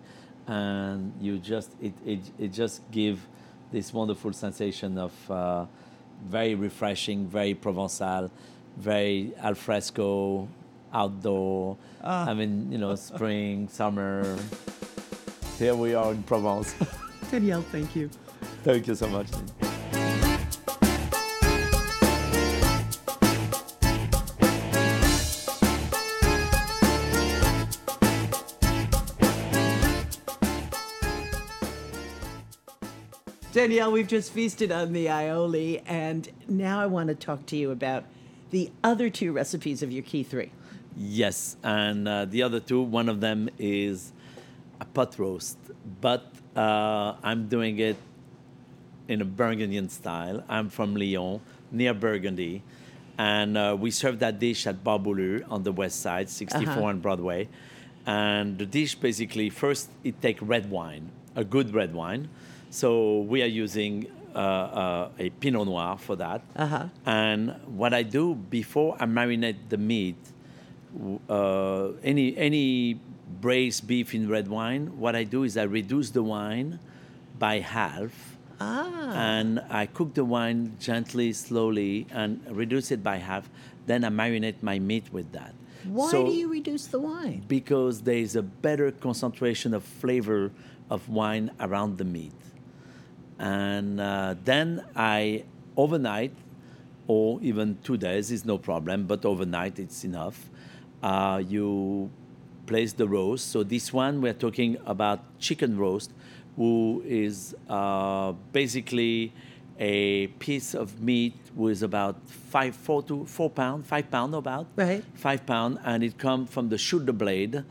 and 0.48 1.14
you 1.20 1.38
just 1.40 1.72
it 1.82 1.94
it, 2.06 2.20
it 2.38 2.54
just 2.54 2.82
give 2.92 3.20
this 3.72 3.94
wonderful 3.94 4.32
sensation 4.32 4.98
of 4.98 5.32
uh, 5.32 5.66
very 6.26 6.56
refreshing, 6.56 7.28
very 7.28 7.54
Provençal, 7.54 8.30
very 8.78 9.34
al 9.42 9.56
fresco, 9.56 10.48
outdoor. 10.94 11.78
I 12.04 12.34
mean, 12.34 12.72
you 12.72 12.78
know, 12.78 12.96
spring, 12.96 13.68
summer. 13.72 14.38
Here 15.58 15.76
we 15.76 15.94
are 15.96 16.12
in 16.12 16.24
Provence. 16.24 16.76
Daniel, 17.32 17.62
thank 17.62 17.96
you. 17.96 18.10
Thank 18.64 18.88
you 18.88 18.96
so 18.96 19.08
much. 19.08 19.28
Daniel, 33.66 33.92
we've 33.92 34.08
just 34.08 34.32
feasted 34.32 34.72
on 34.72 34.94
the 34.94 35.08
aioli, 35.08 35.82
and 35.88 36.30
now 36.48 36.80
I 36.80 36.86
want 36.86 37.08
to 37.08 37.16
talk 37.16 37.48
to 37.48 37.56
you 37.56 37.72
about 37.72 38.04
the 38.52 38.70
other 38.84 39.10
two 39.10 39.32
recipes 39.32 39.82
of 39.82 39.92
your 39.92 40.04
key 40.04 40.22
three. 40.22 40.52
Yes, 40.96 41.58
and 41.64 42.08
uh, 42.08 42.26
the 42.26 42.44
other 42.44 42.60
two, 42.60 42.84
one 42.84 43.10
of 43.10 43.22
them 43.22 43.50
is 43.58 44.14
a 44.80 44.86
pot 44.86 45.18
roast, 45.18 45.58
but 46.00 46.32
uh, 46.56 47.16
I'm 47.24 47.48
doing 47.48 47.80
it 47.80 47.96
in 49.08 49.22
a 49.24 49.26
Burgundian 49.26 49.90
style. 49.90 50.44
I'm 50.48 50.70
from 50.70 50.96
Lyon, 50.96 51.42
near 51.72 51.96
Burgundy, 51.96 52.62
and 53.18 53.58
uh, 53.58 53.76
we 53.80 53.90
serve 53.90 54.20
that 54.20 54.38
dish 54.38 54.68
at 54.68 54.84
Bar 54.84 55.00
Boulud 55.00 55.44
on 55.50 55.64
the 55.64 55.72
west 55.72 56.02
side, 56.02 56.30
64 56.30 56.72
Uh-huh. 56.72 56.84
on 56.84 57.00
Broadway. 57.00 57.50
And 58.06 58.60
the 58.60 58.68
dish 58.68 58.94
basically 58.94 59.50
first 59.50 59.90
it 60.04 60.22
take 60.22 60.38
red 60.40 60.70
wine, 60.70 61.10
a 61.36 61.44
good 61.44 61.74
red 61.74 61.96
wine. 61.96 62.30
So 62.76 63.20
we 63.22 63.42
are 63.42 63.46
using 63.64 64.08
uh, 64.36 64.38
uh, 64.38 65.10
a 65.18 65.30
Pinot 65.30 65.66
Noir 65.66 65.98
for 65.98 66.18
that. 66.18 66.42
Uh-huh. 66.58 66.90
And 67.06 67.56
what 67.68 67.94
I 67.94 68.04
do 68.04 68.36
before 68.36 68.98
I 69.00 69.06
marinate 69.06 69.70
the 69.70 69.78
meat, 69.78 70.18
uh, 71.30 71.92
any 72.04 72.36
any 72.36 73.00
braised 73.40 73.88
beef 73.88 74.14
in 74.14 74.28
red 74.28 74.50
wine, 74.50 75.00
what 75.00 75.16
I 75.16 75.24
do 75.24 75.44
is 75.44 75.56
I 75.56 75.64
reduce 75.64 76.10
the 76.12 76.22
wine 76.24 76.80
by 77.40 77.60
half, 77.60 78.12
Ah. 78.60 79.12
and 79.16 79.62
I 79.70 79.86
cook 79.86 80.14
the 80.14 80.26
wine 80.26 80.76
gently, 80.80 81.32
slowly, 81.32 82.08
and 82.12 82.42
reduce 82.52 82.92
it 82.92 83.02
by 83.02 83.18
half. 83.24 83.50
Then 83.88 84.04
I 84.04 84.10
marinate 84.10 84.60
my 84.62 84.80
meat 84.80 85.14
with 85.14 85.32
that. 85.32 85.54
Why 85.88 86.12
So- 86.12 86.26
do 86.26 86.32
you 86.34 86.50
reduce 86.52 86.88
the 86.88 87.00
wine? 87.00 87.44
because 87.48 88.02
there 88.02 88.18
is 88.28 88.36
a 88.36 88.44
better 88.44 88.92
concentration 88.92 89.74
of 89.74 89.84
flavor 89.84 90.52
of 90.90 91.08
wine 91.08 91.52
around 91.60 91.98
the 92.00 92.06
meat. 92.06 92.34
And 93.40 94.00
uh, 94.00 94.36
then 94.44 94.86
I 94.96 95.44
overnight, 95.76 96.32
or 97.08 97.40
even 97.42 97.78
two 97.84 97.98
days 97.98 98.32
is 98.32 98.46
no 98.46 98.58
problem, 98.58 99.06
but 99.06 99.26
overnight 99.26 99.78
it's 99.80 100.04
enough. 100.04 100.50
Uh, 101.04 101.42
you 101.48 102.10
place 102.66 102.94
the 102.94 103.08
roast. 103.08 103.52
So 103.52 103.64
this 103.64 103.94
one 103.94 104.22
we're 104.22 104.34
talking 104.34 104.78
about 104.86 105.20
chicken 105.40 105.78
roast, 105.78 106.12
who 106.56 107.04
is 107.06 107.56
uh, 107.70 108.32
basically 108.52 109.34
a 109.78 110.28
piece 110.40 110.74
of 110.74 111.02
meat 111.02 111.34
with 111.54 111.84
about 111.84 112.16
five, 112.28 112.74
four 112.76 113.04
to 113.04 113.26
four 113.26 113.50
pound, 113.50 113.86
five 113.86 114.10
pound 114.10 114.34
about 114.34 114.68
Right. 114.78 115.04
five 115.16 115.46
pound, 115.46 115.80
and 115.84 116.02
it 116.04 116.18
comes 116.18 116.50
from 116.50 116.70
the 116.70 116.78
shoulder 116.78 117.12
blade, 117.12 117.64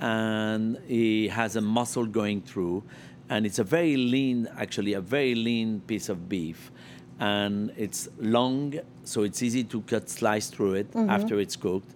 and 0.00 0.78
it 0.88 1.28
has 1.28 1.54
a 1.54 1.60
muscle 1.60 2.06
going 2.06 2.40
through, 2.40 2.82
and 3.32 3.46
it's 3.46 3.58
a 3.58 3.64
very 3.64 3.96
lean, 3.96 4.46
actually 4.58 4.92
a 4.92 5.00
very 5.00 5.34
lean 5.34 5.80
piece 5.86 6.10
of 6.10 6.28
beef, 6.28 6.70
and 7.18 7.72
it's 7.78 8.08
long, 8.18 8.74
so 9.04 9.22
it's 9.22 9.42
easy 9.42 9.64
to 9.64 9.80
cut 9.82 10.10
slice 10.10 10.48
through 10.48 10.74
it 10.74 10.88
after 11.08 11.40
it's 11.40 11.56
cooked, 11.56 11.94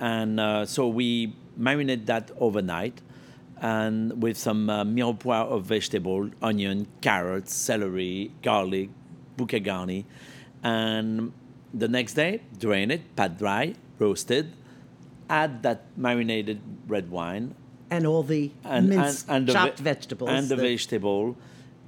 and 0.00 0.38
uh, 0.38 0.66
so 0.66 0.86
we 0.88 1.34
marinate 1.58 2.04
that 2.06 2.30
overnight. 2.38 3.00
And 3.62 4.22
with 4.22 4.38
some 4.38 4.70
uh, 4.70 4.84
mirepoix 4.84 5.44
of 5.54 5.64
vegetable, 5.64 6.30
onion, 6.40 6.86
carrots, 7.02 7.52
celery, 7.52 8.32
garlic, 8.42 8.88
bouquet 9.36 9.60
garni, 9.60 10.06
and 10.62 11.32
the 11.74 11.86
next 11.86 12.14
day, 12.14 12.40
drain 12.58 12.90
it, 12.90 13.02
pat 13.16 13.36
dry, 13.36 13.74
roast 13.98 14.30
it, 14.30 14.46
add 15.28 15.62
that 15.62 15.84
marinated 15.96 16.60
red 16.86 17.10
wine 17.10 17.54
And 17.90 18.06
all 18.06 18.22
the 18.22 18.50
and, 18.64 18.88
minced, 18.88 19.26
and, 19.28 19.36
and 19.36 19.46
the 19.48 19.52
chopped 19.52 19.78
ve- 19.78 19.84
vegetables. 19.84 20.30
and 20.30 20.48
the 20.48 20.56
vegetable 20.56 21.36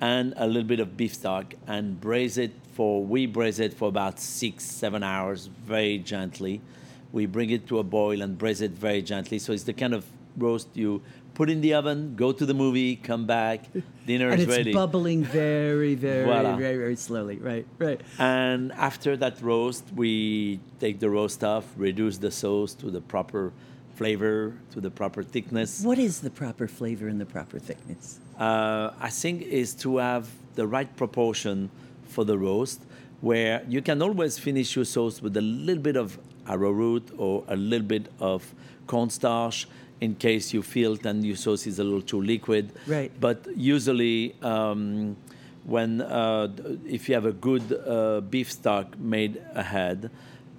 and 0.01 0.35
a 0.37 0.47
little 0.47 0.65
bit 0.65 0.81
of 0.81 0.97
beef 0.97 1.15
stock 1.15 1.55
and 1.67 2.01
braise 2.01 2.37
it 2.37 2.53
for 2.73 3.05
we 3.05 3.25
braise 3.27 3.61
it 3.61 3.73
for 3.73 3.89
about 3.89 4.19
six 4.19 4.65
seven 4.65 5.03
hours 5.05 5.47
very 5.47 5.99
gently 5.99 6.61
we 7.13 7.25
bring 7.27 7.51
it 7.51 7.69
to 7.69 7.79
a 7.79 7.85
boil 7.85 8.21
and 8.21 8.37
braise 8.37 8.61
it 8.61 8.73
very 8.73 9.01
gently 9.01 9.39
so 9.39 9.53
it's 9.53 9.63
the 9.63 9.73
kind 9.73 9.95
of 9.95 10.05
roast 10.37 10.67
you 10.75 11.01
put 11.35 11.49
in 11.49 11.61
the 11.61 11.73
oven 11.75 12.15
go 12.17 12.33
to 12.33 12.45
the 12.45 12.55
movie 12.55 12.97
come 12.97 13.27
back 13.27 13.67
dinner 14.07 14.29
and 14.31 14.41
is 14.41 14.49
it's 14.49 14.57
ready 14.57 14.73
bubbling 14.73 15.23
very, 15.25 15.95
very, 15.95 16.25
Voila. 16.25 16.57
very, 16.57 16.77
very 16.77 16.97
slowly. 16.97 17.37
Right, 17.37 17.67
right. 17.79 18.01
and 18.19 18.73
after 18.73 19.17
that 19.19 19.41
roast, 19.41 19.85
we 19.95 20.59
take 20.81 20.99
the 20.99 21.09
roast 21.09 21.45
off, 21.45 21.65
reduce 21.77 22.19
the 22.19 22.31
sauce 22.31 22.75
to 22.75 22.91
the 22.91 23.01
proper 23.01 23.53
flavor, 24.03 24.53
to 24.73 24.81
the 24.81 24.91
proper 24.91 25.23
thickness. 25.23 25.71
What 25.91 25.99
is 25.99 26.15
the 26.27 26.31
proper 26.31 26.67
flavor 26.67 27.07
and 27.07 27.21
the 27.21 27.31
proper 27.37 27.59
thickness? 27.69 28.19
Uh, 28.39 28.91
I 29.09 29.11
think 29.11 29.43
is 29.43 29.75
to 29.85 29.99
have 29.99 30.25
the 30.57 30.67
right 30.67 30.91
proportion 30.97 31.71
for 32.15 32.25
the 32.25 32.37
roast, 32.37 32.81
where 33.21 33.63
you 33.69 33.81
can 33.81 34.03
always 34.03 34.39
finish 34.39 34.75
your 34.77 34.85
sauce 34.85 35.23
with 35.23 35.37
a 35.37 35.41
little 35.41 35.83
bit 35.83 35.97
of 35.97 36.19
arrowroot 36.49 37.07
or 37.17 37.45
a 37.47 37.55
little 37.55 37.87
bit 37.87 38.07
of 38.19 38.41
cornstarch 38.89 39.69
in 40.01 40.17
case 40.17 40.53
you 40.53 40.63
feel 40.63 40.97
that 40.97 41.17
your 41.23 41.37
sauce 41.37 41.65
is 41.69 41.79
a 41.79 41.85
little 41.85 42.07
too 42.13 42.21
liquid. 42.21 42.73
Right. 42.89 43.13
But 43.21 43.47
usually, 43.55 44.35
um, 44.43 45.17
when 45.65 46.01
uh, 46.01 46.49
if 46.85 47.09
you 47.09 47.15
have 47.15 47.29
a 47.35 47.37
good 47.49 47.67
uh, 47.73 48.21
beef 48.33 48.51
stock 48.51 48.99
made 48.99 49.41
ahead, 49.55 50.11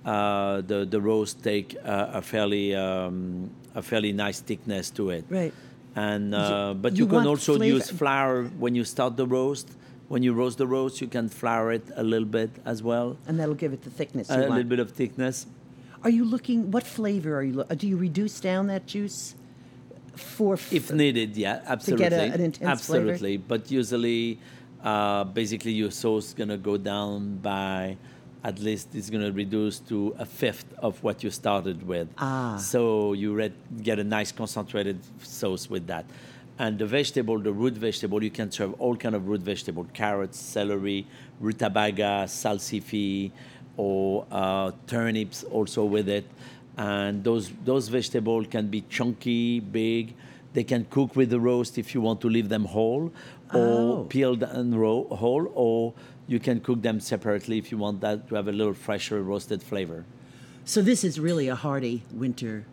uh, 0.06 0.62
the 0.62 0.86
the 0.86 1.00
roast 1.00 1.44
take 1.44 1.76
uh, 1.84 2.20
a 2.20 2.22
fairly 2.22 2.76
um, 2.76 3.50
a 3.76 3.82
fairly 3.82 4.12
nice 4.14 4.40
thickness 4.42 4.90
to 4.92 5.10
it. 5.10 5.26
Right. 5.30 5.54
And 5.96 6.34
uh, 6.34 6.74
but 6.74 6.94
you 6.94 7.06
you, 7.06 7.08
can 7.12 7.28
also 7.28 7.56
flavor- 7.58 7.76
use 7.78 7.90
flour 7.90 8.44
when 8.60 8.76
you 8.76 8.84
start 8.84 9.16
the 9.18 9.28
roast. 9.28 9.70
When 10.10 10.22
you 10.22 10.34
roast 10.34 10.58
the 10.58 10.68
roast, 10.68 11.02
you 11.02 11.08
can 11.08 11.30
flour 11.30 11.72
it 11.72 11.84
a 11.96 12.04
little 12.04 12.28
bit 12.28 12.52
as 12.66 12.84
well, 12.84 13.18
And 13.26 13.40
that'll 13.40 13.56
give 13.56 13.74
it 13.74 13.82
the 13.84 13.90
thickness 13.90 14.30
a 14.30 14.34
you 14.36 14.50
little 14.50 14.64
bit 14.64 14.80
of 14.80 14.92
thickness. 14.92 15.48
Are 16.04 16.10
you 16.10 16.26
looking? 16.26 16.70
What 16.72 16.84
flavor 16.84 17.36
are 17.38 17.44
you? 17.44 17.54
Lo- 17.54 17.76
do 17.76 17.88
you 17.88 17.96
reduce 17.98 18.40
down 18.40 18.68
that 18.68 18.86
juice 18.86 19.34
for? 20.16 20.54
f- 20.56 20.74
If 20.74 20.92
needed, 20.92 21.38
yeah, 21.38 21.62
absolutely, 21.66 22.06
To 22.06 22.10
get 22.10 22.20
a- 22.20 22.34
an 22.34 22.42
intense 22.42 22.86
flavor? 22.86 23.12
absolutely. 23.12 23.38
But 23.38 23.72
usually, 23.72 24.40
uh, 24.84 25.24
basically, 25.24 25.72
your 25.72 25.90
sauce 25.92 26.28
is 26.30 26.34
gonna 26.34 26.58
go 26.58 26.78
down 26.78 27.38
by 27.38 27.98
at 28.44 28.60
least 28.60 28.94
it's 28.94 29.10
gonna 29.10 29.32
reduce 29.32 29.80
to 29.80 30.14
a 30.20 30.26
fifth 30.26 30.66
of 30.80 31.02
what 31.04 31.24
you 31.24 31.30
started 31.32 31.88
with. 31.88 32.08
Ah. 32.18 32.58
So 32.58 33.14
you 33.14 33.34
re- 33.34 33.54
get 33.82 34.00
a 34.00 34.04
nice 34.04 34.32
concentrated 34.32 35.00
sauce 35.22 35.70
with 35.70 35.88
that. 35.88 36.06
And 36.60 36.78
the 36.78 36.86
vegetable, 36.86 37.40
the 37.40 37.52
root 37.54 37.74
vegetable, 37.74 38.22
you 38.24 38.30
can 38.30 38.52
serve 38.52 38.74
all 38.80 38.96
kind 38.96 39.16
of 39.16 39.28
root 39.28 39.42
vegetable: 39.42 39.86
carrots, 39.94 40.38
celery, 40.40 41.08
rutabaga, 41.40 42.26
salsify, 42.28 43.32
or 43.78 44.26
uh, 44.32 44.72
turnips 44.88 45.44
also 45.46 45.84
with 45.86 46.08
it. 46.10 46.26
And 46.78 47.24
those 47.24 47.52
those 47.66 47.88
vegetables 47.88 48.48
can 48.50 48.68
be 48.68 48.82
chunky, 48.90 49.60
big. 49.60 50.14
They 50.54 50.64
can 50.64 50.86
cook 50.86 51.16
with 51.16 51.30
the 51.32 51.40
roast 51.40 51.78
if 51.80 51.96
you 51.96 52.02
want 52.02 52.22
to 52.22 52.30
leave 52.30 52.50
them 52.50 52.66
whole, 52.66 53.12
or 53.52 54.04
Oh. 54.04 54.06
peeled 54.08 54.44
and 54.44 54.80
raw, 54.80 55.02
whole, 55.24 55.52
or 55.56 55.94
you 56.27 56.39
can 56.39 56.60
cook 56.60 56.82
them 56.82 57.00
separately 57.00 57.58
if 57.58 57.72
you 57.72 57.77
want 57.77 58.01
that 58.01 58.27
to 58.30 58.36
have 58.36 58.48
a 58.48 58.51
little 58.51 58.74
fresher 58.74 59.22
roasted 59.22 59.62
flavor. 59.62 60.06
So 60.65 60.82
this 60.82 61.03
is 61.03 61.20
really 61.20 61.48
a 61.50 61.56
hearty 61.56 62.03
winter. 62.13 62.65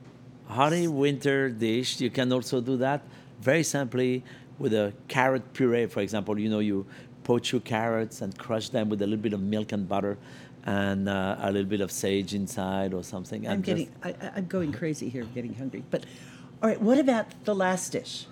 Hearty 0.49 0.87
winter 0.89 1.51
dish. 1.51 2.01
You 2.01 2.11
can 2.11 2.33
also 2.33 2.61
do 2.61 2.77
that 2.79 3.03
very 3.41 3.63
simply 3.63 4.23
with 4.59 4.73
a 4.75 4.93
carrot 5.09 5.53
puree, 5.53 5.87
for 5.87 6.01
example. 6.01 6.39
You 6.39 6.49
know, 6.49 6.61
you 6.61 6.87
poach 7.25 7.53
your 7.53 7.61
carrots 7.61 8.21
and 8.23 8.37
crush 8.39 8.69
them 8.69 8.89
with 8.89 9.03
a 9.03 9.07
little 9.07 9.23
bit 9.23 9.33
of 9.33 9.41
milk 9.41 9.73
and 9.73 9.89
butter 9.89 10.19
and 10.65 11.09
uh, 11.09 11.37
a 11.41 11.51
little 11.51 11.69
bit 11.69 11.81
of 11.81 11.91
sage 11.91 12.35
inside 12.35 12.93
or 12.95 13.03
something. 13.03 13.47
I'm 13.47 13.55
and 13.55 13.65
getting. 13.65 13.87
just- 13.87 13.97
I, 14.23 14.27
I- 14.27 14.33
I'm 14.37 14.47
going 14.47 14.73
crazy 14.73 15.09
here, 15.09 15.25
getting 15.35 15.55
hungry. 15.55 15.83
But 15.91 16.05
all 16.63 16.69
right, 16.69 16.81
what 16.81 16.99
about 16.99 17.27
the 17.45 17.55
last 17.55 17.93
dish? 17.93 18.27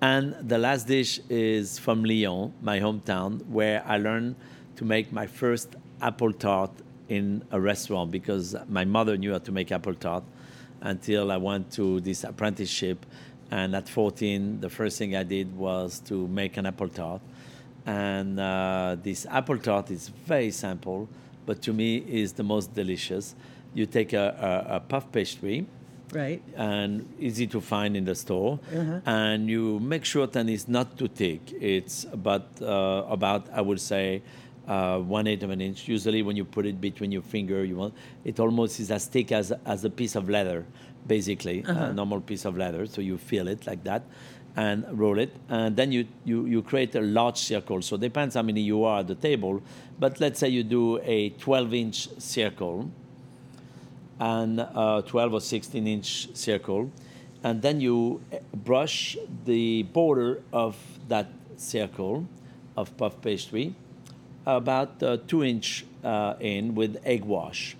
And 0.00 0.34
the 0.48 0.58
last 0.58 0.86
dish 0.86 1.20
is 1.28 1.78
from 1.78 2.04
Lyon, 2.04 2.52
my 2.62 2.80
hometown, 2.80 3.44
where 3.46 3.82
I 3.86 3.98
learned 3.98 4.36
to 4.76 4.84
make 4.84 5.12
my 5.12 5.26
first 5.26 5.76
apple 6.00 6.32
tart 6.32 6.70
in 7.08 7.42
a 7.50 7.60
restaurant 7.60 8.10
because 8.10 8.56
my 8.68 8.84
mother 8.84 9.16
knew 9.16 9.32
how 9.32 9.38
to 9.38 9.52
make 9.52 9.70
apple 9.72 9.94
tart 9.94 10.24
until 10.80 11.30
I 11.30 11.36
went 11.36 11.70
to 11.72 12.00
this 12.00 12.24
apprenticeship. 12.24 13.06
And 13.50 13.74
at 13.76 13.88
14, 13.88 14.60
the 14.60 14.70
first 14.70 14.98
thing 14.98 15.14
I 15.14 15.22
did 15.22 15.56
was 15.56 16.00
to 16.08 16.26
make 16.28 16.56
an 16.56 16.66
apple 16.66 16.88
tart. 16.88 17.20
And 17.86 18.40
uh, 18.40 18.96
this 19.02 19.26
apple 19.30 19.58
tart 19.58 19.90
is 19.90 20.08
very 20.08 20.50
simple, 20.50 21.08
but 21.46 21.60
to 21.62 21.72
me 21.72 21.98
is 21.98 22.32
the 22.32 22.42
most 22.42 22.74
delicious. 22.74 23.34
you 23.74 23.86
take 23.86 24.12
a, 24.12 24.64
a, 24.70 24.76
a 24.76 24.80
puff 24.80 25.10
pastry 25.12 25.66
Right. 26.12 26.40
and 26.56 27.12
easy 27.18 27.46
to 27.48 27.60
find 27.60 27.96
in 27.96 28.04
the 28.04 28.14
store. 28.14 28.60
And 29.04 29.48
you 29.50 29.80
make 29.80 30.04
sure 30.04 30.28
that 30.28 30.48
it's 30.48 30.68
not 30.68 30.96
too 30.96 31.08
thick. 31.08 31.40
It's 31.60 32.04
about 32.12 32.46
uh, 32.62 33.04
about 33.08 33.48
I 33.52 33.60
would 33.60 33.80
say 33.80 34.22
uh, 34.66 34.98
one 34.98 35.26
eighth 35.26 35.42
of 35.42 35.50
an 35.50 35.60
inch. 35.60 35.88
Usually, 35.88 36.22
when 36.22 36.36
you 36.36 36.44
put 36.44 36.66
it 36.66 36.80
between 36.80 37.12
your 37.12 37.22
finger, 37.22 37.64
you 37.64 37.76
want 37.76 37.94
it 38.24 38.40
almost 38.40 38.80
is 38.80 38.90
as 38.90 39.06
thick 39.06 39.32
as 39.32 39.52
as 39.64 39.84
a 39.84 39.90
piece 39.90 40.16
of 40.16 40.28
leather, 40.28 40.64
basically 41.06 41.64
a 41.66 41.92
normal 41.92 42.20
piece 42.20 42.44
of 42.44 42.56
leather. 42.56 42.86
So 42.86 43.00
you 43.00 43.18
feel 43.18 43.48
it 43.48 43.66
like 43.66 43.84
that. 43.84 44.02
And 44.56 44.86
roll 44.96 45.18
it, 45.18 45.34
and 45.48 45.74
then 45.74 45.90
you, 45.90 46.06
you, 46.24 46.46
you 46.46 46.62
create 46.62 46.94
a 46.94 47.00
large 47.00 47.38
circle. 47.38 47.82
So 47.82 47.96
depends 47.96 48.36
how 48.36 48.42
many 48.42 48.60
you 48.60 48.84
are 48.84 49.00
at 49.00 49.08
the 49.08 49.16
table, 49.16 49.60
but 49.98 50.20
let's 50.20 50.38
say 50.38 50.48
you 50.48 50.62
do 50.62 51.00
a 51.02 51.30
12 51.30 51.74
inch 51.74 52.08
circle, 52.20 52.88
and 54.20 54.60
a 54.60 55.02
12 55.04 55.34
or 55.34 55.40
16 55.40 55.86
inch 55.86 56.28
circle 56.36 56.90
and 57.42 57.60
then 57.60 57.80
you 57.80 58.22
eh, 58.32 58.38
brush 58.54 59.16
the 59.44 59.82
border 59.84 60.42
of 60.52 60.76
that 61.08 61.28
circle 61.56 62.26
of 62.76 62.96
puff 62.96 63.20
pastry 63.20 63.74
about 64.46 65.02
uh, 65.02 65.16
two 65.26 65.42
inch 65.44 65.84
uh, 66.02 66.34
in 66.40 66.74
with 66.74 67.00
egg 67.04 67.24
wash 67.24 67.76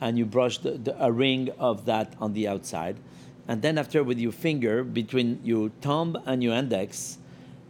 and 0.00 0.18
you 0.18 0.24
brush 0.24 0.58
the, 0.58 0.72
the, 0.72 1.04
a 1.04 1.10
ring 1.10 1.50
of 1.58 1.86
that 1.86 2.12
on 2.20 2.32
the 2.34 2.46
outside 2.46 2.96
and 3.48 3.62
then 3.62 3.78
after 3.78 4.02
with 4.02 4.18
your 4.18 4.32
finger 4.32 4.84
between 4.84 5.40
your 5.44 5.70
thumb 5.80 6.16
and 6.26 6.42
your 6.42 6.54
index 6.54 7.18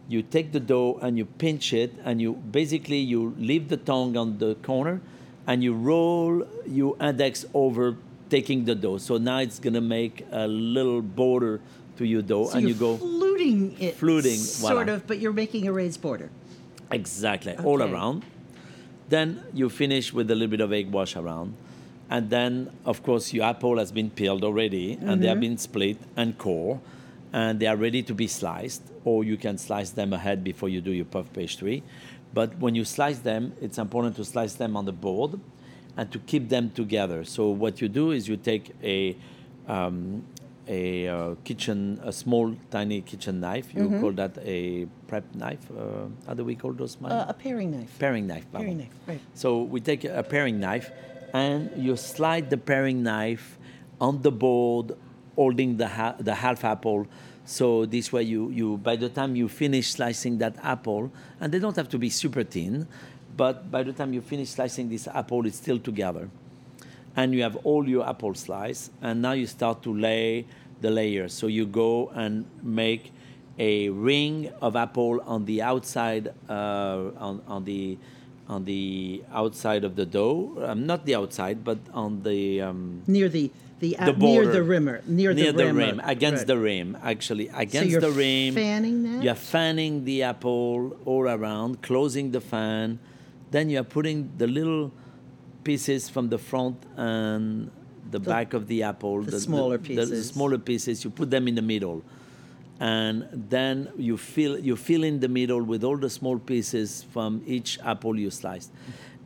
you 0.07 0.21
take 0.21 0.51
the 0.51 0.59
dough 0.59 0.99
and 1.01 1.17
you 1.17 1.25
pinch 1.25 1.73
it 1.73 1.93
and 2.03 2.21
you 2.21 2.33
basically 2.33 2.99
you 2.99 3.33
leave 3.37 3.69
the 3.69 3.77
tongue 3.77 4.15
on 4.17 4.37
the 4.37 4.55
corner 4.55 5.01
and 5.47 5.63
you 5.63 5.73
roll 5.73 6.43
your 6.67 6.95
index 7.01 7.45
over 7.53 7.95
taking 8.29 8.65
the 8.65 8.75
dough 8.75 8.97
so 8.97 9.17
now 9.17 9.37
it's 9.39 9.59
going 9.59 9.73
to 9.73 9.81
make 9.81 10.25
a 10.31 10.47
little 10.47 11.01
border 11.01 11.61
to 11.97 12.05
your 12.05 12.21
dough 12.21 12.45
So 12.47 12.57
and 12.57 12.67
you 12.67 12.73
go 12.73 12.97
fluting 12.97 13.75
it, 13.79 13.95
Fluting, 13.95 14.37
sort 14.37 14.87
voilà. 14.87 14.95
of, 14.95 15.07
but 15.07 15.19
you're 15.19 15.33
making 15.33 15.67
a 15.67 15.71
raised 15.73 16.01
border. 16.01 16.29
Exactly 16.91 17.55
all 17.63 17.81
around. 17.81 18.23
Then 19.09 19.43
you 19.53 19.69
finish 19.69 20.11
with 20.13 20.31
a 20.31 20.35
little 20.35 20.49
bit 20.49 20.61
of 20.61 20.73
egg 20.73 20.91
wash 20.91 21.15
around. 21.15 21.55
And 22.09 22.29
then 22.29 22.71
of 22.85 23.03
course 23.03 23.33
your 23.33 23.45
apple 23.45 23.77
has 23.77 23.91
been 23.91 24.09
peeled 24.09 24.43
already 24.43 24.93
and 25.01 25.21
they 25.21 25.27
have 25.27 25.39
been 25.39 25.57
split 25.57 25.97
and 26.15 26.37
core 26.37 26.79
and 27.33 27.59
they 27.59 27.65
are 27.67 27.75
ready 27.75 28.03
to 28.03 28.13
be 28.13 28.27
sliced 28.27 28.83
or 29.03 29.23
you 29.23 29.37
can 29.37 29.57
slice 29.57 29.89
them 29.89 30.13
ahead 30.13 30.43
before 30.43 30.69
you 30.69 30.81
do 30.81 30.91
your 30.91 31.05
puff 31.05 31.31
pastry. 31.33 31.83
But 32.33 32.57
when 32.59 32.75
you 32.75 32.85
slice 32.85 33.19
them 33.19 33.53
it's 33.59 33.79
important 33.79 34.15
to 34.17 34.25
slice 34.25 34.53
them 34.53 34.77
on 34.77 34.85
the 34.85 34.91
board 34.91 35.39
and 35.97 36.11
to 36.11 36.19
keep 36.19 36.49
them 36.49 36.69
together. 36.69 37.23
So 37.23 37.49
what 37.49 37.81
you 37.81 37.89
do 37.89 38.11
is 38.11 38.27
you 38.27 38.37
take 38.37 38.75
a 38.83 39.15
um, 39.67 40.23
a 40.67 41.07
uh, 41.07 41.35
kitchen, 41.43 41.99
a 42.03 42.11
small, 42.11 42.55
tiny 42.71 43.01
kitchen 43.01 43.39
knife. 43.39 43.73
You 43.73 43.99
call 43.99 44.11
that 44.13 44.37
a 44.43 44.85
prep 45.07 45.23
knife. 45.35 45.59
Uh, 45.71 46.07
how 46.27 46.33
do 46.33 46.43
we 46.43 46.55
call 46.55 46.73
those? 46.73 46.97
Uh, 47.03 47.25
a 47.27 47.33
paring 47.33 47.71
knife. 47.71 47.97
paring 47.99 48.27
knife. 48.27 48.45
pardon. 48.51 48.67
Paring 48.67 48.77
knife, 48.77 48.99
right. 49.07 49.19
So 49.33 49.61
we 49.63 49.79
take 49.81 50.03
a 50.03 50.23
paring 50.23 50.59
knife, 50.59 50.91
and 51.33 51.71
you 51.75 51.95
slide 51.95 52.49
the 52.49 52.57
paring 52.57 53.03
knife 53.03 53.57
on 54.01 54.21
the 54.21 54.31
board, 54.31 54.93
holding 55.35 55.77
the 55.77 55.87
ha- 55.87 56.15
the 56.19 56.35
half 56.35 56.63
apple. 56.63 57.07
So 57.45 57.85
this 57.85 58.11
way, 58.11 58.23
you 58.23 58.49
you 58.49 58.77
by 58.77 58.95
the 58.95 59.09
time 59.09 59.35
you 59.35 59.47
finish 59.47 59.91
slicing 59.91 60.39
that 60.39 60.55
apple, 60.63 61.11
and 61.39 61.53
they 61.53 61.59
don't 61.59 61.75
have 61.75 61.89
to 61.89 61.99
be 61.99 62.09
super 62.09 62.43
thin, 62.43 62.87
but 63.37 63.69
by 63.69 63.83
the 63.83 63.93
time 63.93 64.13
you 64.13 64.21
finish 64.21 64.49
slicing 64.49 64.89
this 64.89 65.07
apple, 65.07 65.45
it's 65.45 65.57
still 65.57 65.79
together 65.79 66.29
and 67.15 67.33
you 67.33 67.43
have 67.43 67.55
all 67.57 67.87
your 67.87 68.07
apple 68.07 68.33
slice 68.33 68.89
and 69.01 69.21
now 69.21 69.31
you 69.31 69.47
start 69.47 69.81
to 69.83 69.93
lay 69.93 70.45
the 70.81 70.89
layers 70.89 71.33
so 71.33 71.47
you 71.47 71.65
go 71.65 72.09
and 72.15 72.45
make 72.61 73.11
a 73.57 73.89
ring 73.89 74.51
of 74.61 74.75
apple 74.75 75.21
on 75.25 75.45
the 75.45 75.61
outside 75.61 76.33
uh, 76.49 77.11
on, 77.17 77.41
on 77.47 77.63
the 77.65 77.97
on 78.47 78.65
the 78.65 79.23
outside 79.33 79.83
of 79.83 79.95
the 79.95 80.05
dough. 80.05 80.55
Um, 80.63 80.85
not 80.85 81.05
the 81.05 81.15
outside 81.15 81.63
but 81.63 81.79
on 81.93 82.23
the 82.23 82.61
um, 82.61 83.01
Near 83.07 83.29
the 83.29 83.51
the, 83.79 83.97
the 83.99 84.05
uh, 84.05 84.11
near 84.13 84.47
the 84.47 84.63
rimmer, 84.63 85.01
near, 85.05 85.33
near 85.33 85.51
the 85.51 85.65
rim, 85.65 85.75
rim 85.75 86.01
against 86.05 86.41
right. 86.41 86.47
the 86.47 86.57
rim 86.57 86.97
actually 87.03 87.49
against 87.49 87.89
you're 87.89 87.99
the 87.99 88.09
rim. 88.11 88.55
fanning 88.55 89.03
that? 89.03 89.21
you're 89.21 89.35
fanning 89.35 90.05
the 90.05 90.23
apple 90.23 90.95
all 91.05 91.27
around 91.27 91.81
closing 91.81 92.31
the 92.31 92.41
fan. 92.41 92.99
Then 93.51 93.69
you're 93.69 93.83
putting 93.83 94.31
the 94.37 94.47
little 94.47 94.91
pieces 95.69 96.01
from 96.13 96.25
the 96.29 96.37
front 96.37 96.77
and 96.95 97.69
the, 98.11 98.19
back 98.19 98.53
of 98.53 98.67
the 98.71 98.79
apple 98.83 99.17
the 99.23 99.39
smaller 99.39 99.77
the 99.77 99.87
pieces. 99.89 100.29
smaller 100.35 100.59
pieces 100.69 101.03
you 101.03 101.09
put 101.21 101.29
them 101.35 101.47
in 101.49 101.55
the 101.55 101.61
middle 101.73 101.99
and 102.79 103.25
then 103.49 103.75
you 103.97 104.15
fill 104.17 104.55
you 104.59 104.75
fill 104.89 105.03
in 105.03 105.19
the 105.25 105.27
middle 105.39 105.61
with 105.71 105.83
all 105.83 105.97
the 105.97 106.09
small 106.19 106.37
pieces 106.51 107.05
from 107.13 107.41
each 107.55 107.79
apple 107.93 108.15
you 108.19 108.29
sliced 108.29 108.71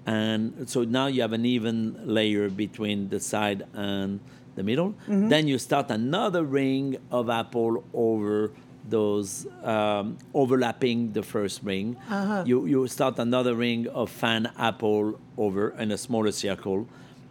and 0.06 0.44
so 0.74 0.84
now 1.00 1.08
you 1.08 1.22
have 1.22 1.34
an 1.34 1.46
even 1.46 1.78
layer 2.18 2.50
between 2.50 3.10
the 3.10 3.20
side 3.20 3.66
and 3.74 4.20
the 4.56 4.64
middle 4.64 4.92
Mm-hmm. 5.08 5.28
then 5.34 5.48
you 5.52 5.58
start 5.70 5.92
another 5.92 6.44
ring 6.44 6.98
of 7.12 7.30
apple 7.30 7.84
over 7.94 8.52
those 8.90 9.46
um, 9.64 10.18
overlapping 10.34 11.12
the 11.14 11.24
first 11.24 11.62
ring 11.64 11.96
Uh-huh. 12.10 12.44
you, 12.46 12.66
you 12.66 12.88
start 12.88 13.20
another 13.20 13.54
ring 13.56 13.88
of 13.88 14.10
fan 14.10 14.52
apple 14.58 15.20
over 15.38 15.70
in 15.80 15.92
a 15.92 15.98
smaller 15.98 16.32
circle 16.32 16.88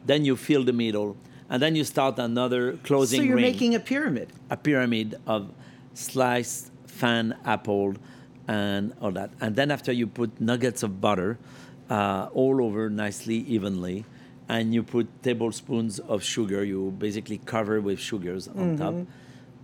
then 0.07 0.25
you 0.25 0.37
fill 0.37 0.65
the 0.65 0.73
middle 0.73 1.17
and 1.51 1.63
then 1.63 1.75
you 1.77 1.85
start 1.85 2.19
another 2.19 2.77
closing 2.85 3.21
So 3.21 3.25
you're 3.25 3.37
ring 3.37 3.51
making 3.53 3.75
a 3.75 3.81
pyramid. 3.81 4.29
a 4.51 4.57
pyramid 4.57 5.17
of 5.27 5.51
sliced 5.95 6.71
fan 6.87 7.37
apple 7.45 7.95
and 8.47 8.93
all 9.01 9.11
that. 9.13 9.31
And 9.41 9.57
then 9.57 9.71
after 9.71 9.93
you 9.93 10.07
put 10.07 10.41
nuggets 10.41 10.83
of 10.83 11.01
butter 11.01 11.39
uh, 11.91 12.29
all 12.33 12.63
over 12.63 12.89
nicely, 12.91 13.37
evenly, 13.49 14.05
and 14.49 14.73
you 14.73 14.83
put 14.83 15.07
tablespoons 15.23 15.99
of 15.99 16.23
sugar. 16.23 16.65
You 16.65 16.95
basically 16.99 17.39
cover 17.45 17.81
with 17.81 17.99
sugars 17.99 18.49
on 18.49 18.79
top. 18.79 18.95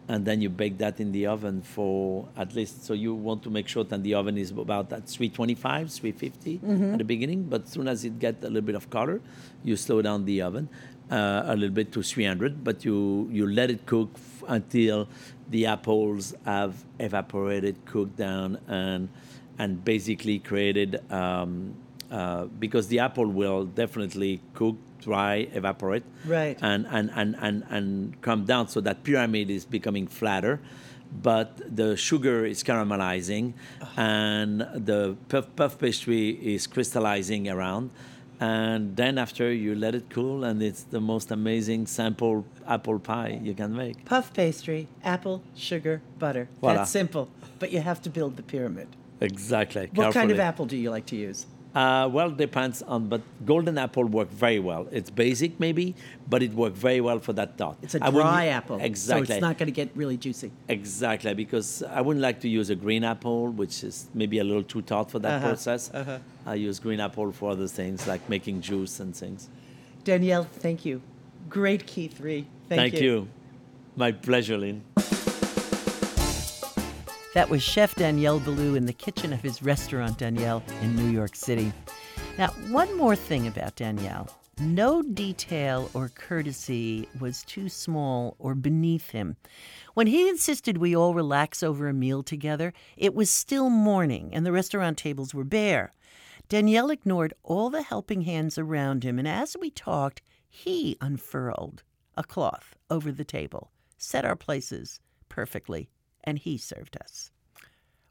And 0.06 0.24
then 0.26 0.42
you 0.42 0.50
bake 0.50 0.76
that 0.78 1.00
in 1.00 1.12
the 1.12 1.26
oven 1.26 1.62
for 1.62 2.28
at 2.36 2.54
least, 2.54 2.84
so 2.84 2.92
you 2.92 3.14
want 3.14 3.42
to 3.44 3.50
make 3.50 3.66
sure 3.68 3.84
that 3.84 4.02
the 4.02 4.12
oven 4.14 4.36
is 4.36 4.50
about 4.50 4.92
at 4.92 5.08
325, 5.08 5.90
350 5.90 6.60
at 6.92 6.98
the 6.98 7.04
beginning. 7.04 7.44
But 7.44 7.62
as 7.62 7.70
soon 7.70 7.88
as 7.88 8.04
it 8.04 8.18
gets 8.18 8.44
a 8.44 8.48
little 8.48 8.60
bit 8.60 8.74
of 8.74 8.90
color, 8.90 9.22
you 9.62 9.76
slow 9.76 10.02
down 10.02 10.26
the 10.26 10.42
oven 10.42 10.68
uh, 11.10 11.44
a 11.46 11.56
little 11.56 11.74
bit 11.74 11.90
to 11.92 12.02
300, 12.02 12.62
but 12.62 12.84
you, 12.84 13.28
you 13.32 13.46
let 13.46 13.70
it 13.70 13.86
cook 13.86 14.10
f- 14.14 14.44
until 14.48 15.08
the 15.48 15.64
apples 15.66 16.34
have 16.44 16.74
evaporated, 16.98 17.76
cooked 17.86 18.16
down, 18.16 18.58
and, 18.68 19.08
and 19.58 19.84
basically 19.84 20.38
created, 20.38 21.00
um, 21.10 21.74
uh, 22.10 22.44
because 22.58 22.88
the 22.88 22.98
apple 23.00 23.26
will 23.26 23.64
definitely 23.64 24.40
cook, 24.54 24.76
dry, 25.00 25.48
evaporate, 25.52 26.02
Right. 26.26 26.58
and, 26.62 26.86
and, 26.90 27.10
and, 27.14 27.36
and, 27.40 27.64
and 27.70 28.20
come 28.22 28.44
down 28.44 28.68
so 28.68 28.80
that 28.82 29.02
pyramid 29.04 29.50
is 29.50 29.64
becoming 29.64 30.06
flatter. 30.06 30.60
But 31.22 31.76
the 31.76 31.96
sugar 31.96 32.44
is 32.44 32.64
caramelizing, 32.64 33.52
and 33.96 34.60
the 34.74 35.16
puff, 35.28 35.46
puff 35.54 35.78
pastry 35.78 36.30
is 36.30 36.66
crystallizing 36.66 37.48
around. 37.48 37.90
And 38.40 38.96
then 38.96 39.16
after 39.18 39.52
you 39.52 39.76
let 39.76 39.94
it 39.94 40.10
cool, 40.10 40.42
and 40.42 40.60
it's 40.60 40.82
the 40.82 41.00
most 41.00 41.30
amazing 41.30 41.86
sample 41.86 42.44
apple 42.66 42.98
pie 42.98 43.38
you 43.42 43.54
can 43.54 43.76
make. 43.76 44.04
Puff 44.04 44.34
pastry, 44.34 44.88
apple, 45.04 45.40
sugar, 45.54 46.02
butter. 46.18 46.48
Voila. 46.60 46.78
That's 46.78 46.90
simple, 46.90 47.28
but 47.60 47.70
you 47.70 47.78
have 47.80 48.02
to 48.02 48.10
build 48.10 48.36
the 48.36 48.42
pyramid. 48.42 48.88
Exactly. 49.20 49.90
What 49.94 50.12
kind 50.12 50.32
of 50.32 50.40
apple 50.40 50.66
do 50.66 50.76
you 50.76 50.90
like 50.90 51.06
to 51.06 51.16
use? 51.16 51.46
Uh, 51.74 52.08
well, 52.12 52.30
depends 52.30 52.82
on, 52.82 53.08
but 53.08 53.20
golden 53.44 53.78
apple 53.78 54.04
work 54.04 54.30
very 54.30 54.60
well. 54.60 54.86
It's 54.92 55.10
basic 55.10 55.58
maybe, 55.58 55.96
but 56.28 56.40
it 56.40 56.52
worked 56.52 56.76
very 56.76 57.00
well 57.00 57.18
for 57.18 57.32
that 57.32 57.56
dot. 57.56 57.76
It's 57.82 57.96
a 57.96 57.98
dry 57.98 58.46
apple, 58.46 58.78
Exactly. 58.80 59.26
so 59.26 59.32
it's 59.32 59.40
not 59.42 59.58
going 59.58 59.66
to 59.66 59.72
get 59.72 59.90
really 59.96 60.16
juicy. 60.16 60.52
Exactly, 60.68 61.34
because 61.34 61.82
I 61.82 62.00
wouldn't 62.00 62.22
like 62.22 62.38
to 62.42 62.48
use 62.48 62.70
a 62.70 62.76
green 62.76 63.02
apple, 63.02 63.48
which 63.50 63.82
is 63.82 64.06
maybe 64.14 64.38
a 64.38 64.44
little 64.44 64.62
too 64.62 64.82
tart 64.82 65.10
for 65.10 65.18
that 65.18 65.32
Uh-huh, 65.34 65.48
process. 65.48 65.90
uh-huh. 65.92 66.18
I 66.46 66.54
use 66.54 66.78
green 66.78 67.00
apple 67.00 67.32
for 67.32 67.50
other 67.50 67.66
things 67.66 68.06
like 68.06 68.28
making 68.28 68.60
juice 68.60 69.00
and 69.00 69.14
things. 69.16 69.48
Daniel, 70.04 70.44
thank 70.44 70.84
you. 70.84 71.00
Great 71.50 71.86
key 71.86 72.06
three. 72.06 72.46
Thank, 72.68 72.80
you. 72.80 72.90
Thank 72.90 73.02
you. 73.02 73.28
My 73.96 74.12
pleasure, 74.12 74.56
Lynn. 74.58 74.82
That 77.34 77.50
was 77.50 77.64
Chef 77.64 77.96
Daniel 77.96 78.38
Boulud 78.38 78.76
in 78.76 78.86
the 78.86 78.92
kitchen 78.92 79.32
of 79.32 79.42
his 79.42 79.60
restaurant 79.60 80.18
Daniel 80.18 80.62
in 80.82 80.94
New 80.94 81.08
York 81.08 81.34
City. 81.34 81.72
Now, 82.38 82.50
one 82.68 82.96
more 82.96 83.16
thing 83.16 83.48
about 83.48 83.74
Daniel. 83.74 84.30
No 84.60 85.02
detail 85.02 85.90
or 85.94 86.10
courtesy 86.10 87.08
was 87.18 87.42
too 87.42 87.68
small 87.68 88.36
or 88.38 88.54
beneath 88.54 89.10
him. 89.10 89.36
When 89.94 90.06
he 90.06 90.28
insisted 90.28 90.78
we 90.78 90.94
all 90.94 91.12
relax 91.12 91.64
over 91.64 91.88
a 91.88 91.92
meal 91.92 92.22
together, 92.22 92.72
it 92.96 93.16
was 93.16 93.30
still 93.30 93.68
morning 93.68 94.30
and 94.32 94.46
the 94.46 94.52
restaurant 94.52 94.96
tables 94.96 95.34
were 95.34 95.42
bare. 95.42 95.92
Daniel 96.48 96.88
ignored 96.88 97.34
all 97.42 97.68
the 97.68 97.82
helping 97.82 98.20
hands 98.20 98.58
around 98.58 99.02
him, 99.02 99.18
and 99.18 99.26
as 99.26 99.56
we 99.60 99.70
talked, 99.70 100.22
he 100.48 100.96
unfurled 101.00 101.82
a 102.16 102.22
cloth 102.22 102.76
over 102.88 103.10
the 103.10 103.24
table, 103.24 103.72
set 103.98 104.24
our 104.24 104.36
places 104.36 105.00
perfectly, 105.28 105.88
and 106.24 106.38
he 106.38 106.58
served 106.58 106.96
us. 107.02 107.30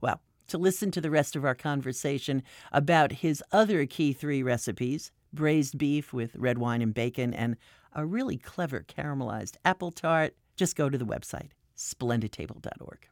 Well, 0.02 0.22
to 0.48 0.58
listen 0.58 0.92
to 0.92 1.02
the 1.02 1.12
rest 1.12 1.36
of 1.36 1.46
our 1.46 1.56
conversation 1.56 2.44
about 2.72 3.12
his 3.12 3.44
other 3.52 3.86
key 3.86 4.14
three 4.14 4.44
recipes 4.44 5.12
braised 5.34 5.78
beef 5.78 6.14
with 6.14 6.36
red 6.36 6.58
wine 6.58 6.82
and 6.82 6.94
bacon, 6.94 7.34
and 7.34 7.58
a 7.94 8.06
really 8.06 8.38
clever 8.38 8.86
caramelized 8.88 9.58
apple 9.66 9.92
tart, 9.92 10.36
just 10.56 10.76
go 10.76 10.90
to 10.90 10.98
the 10.98 11.06
website, 11.06 11.50
splendidtable.org. 11.76 13.08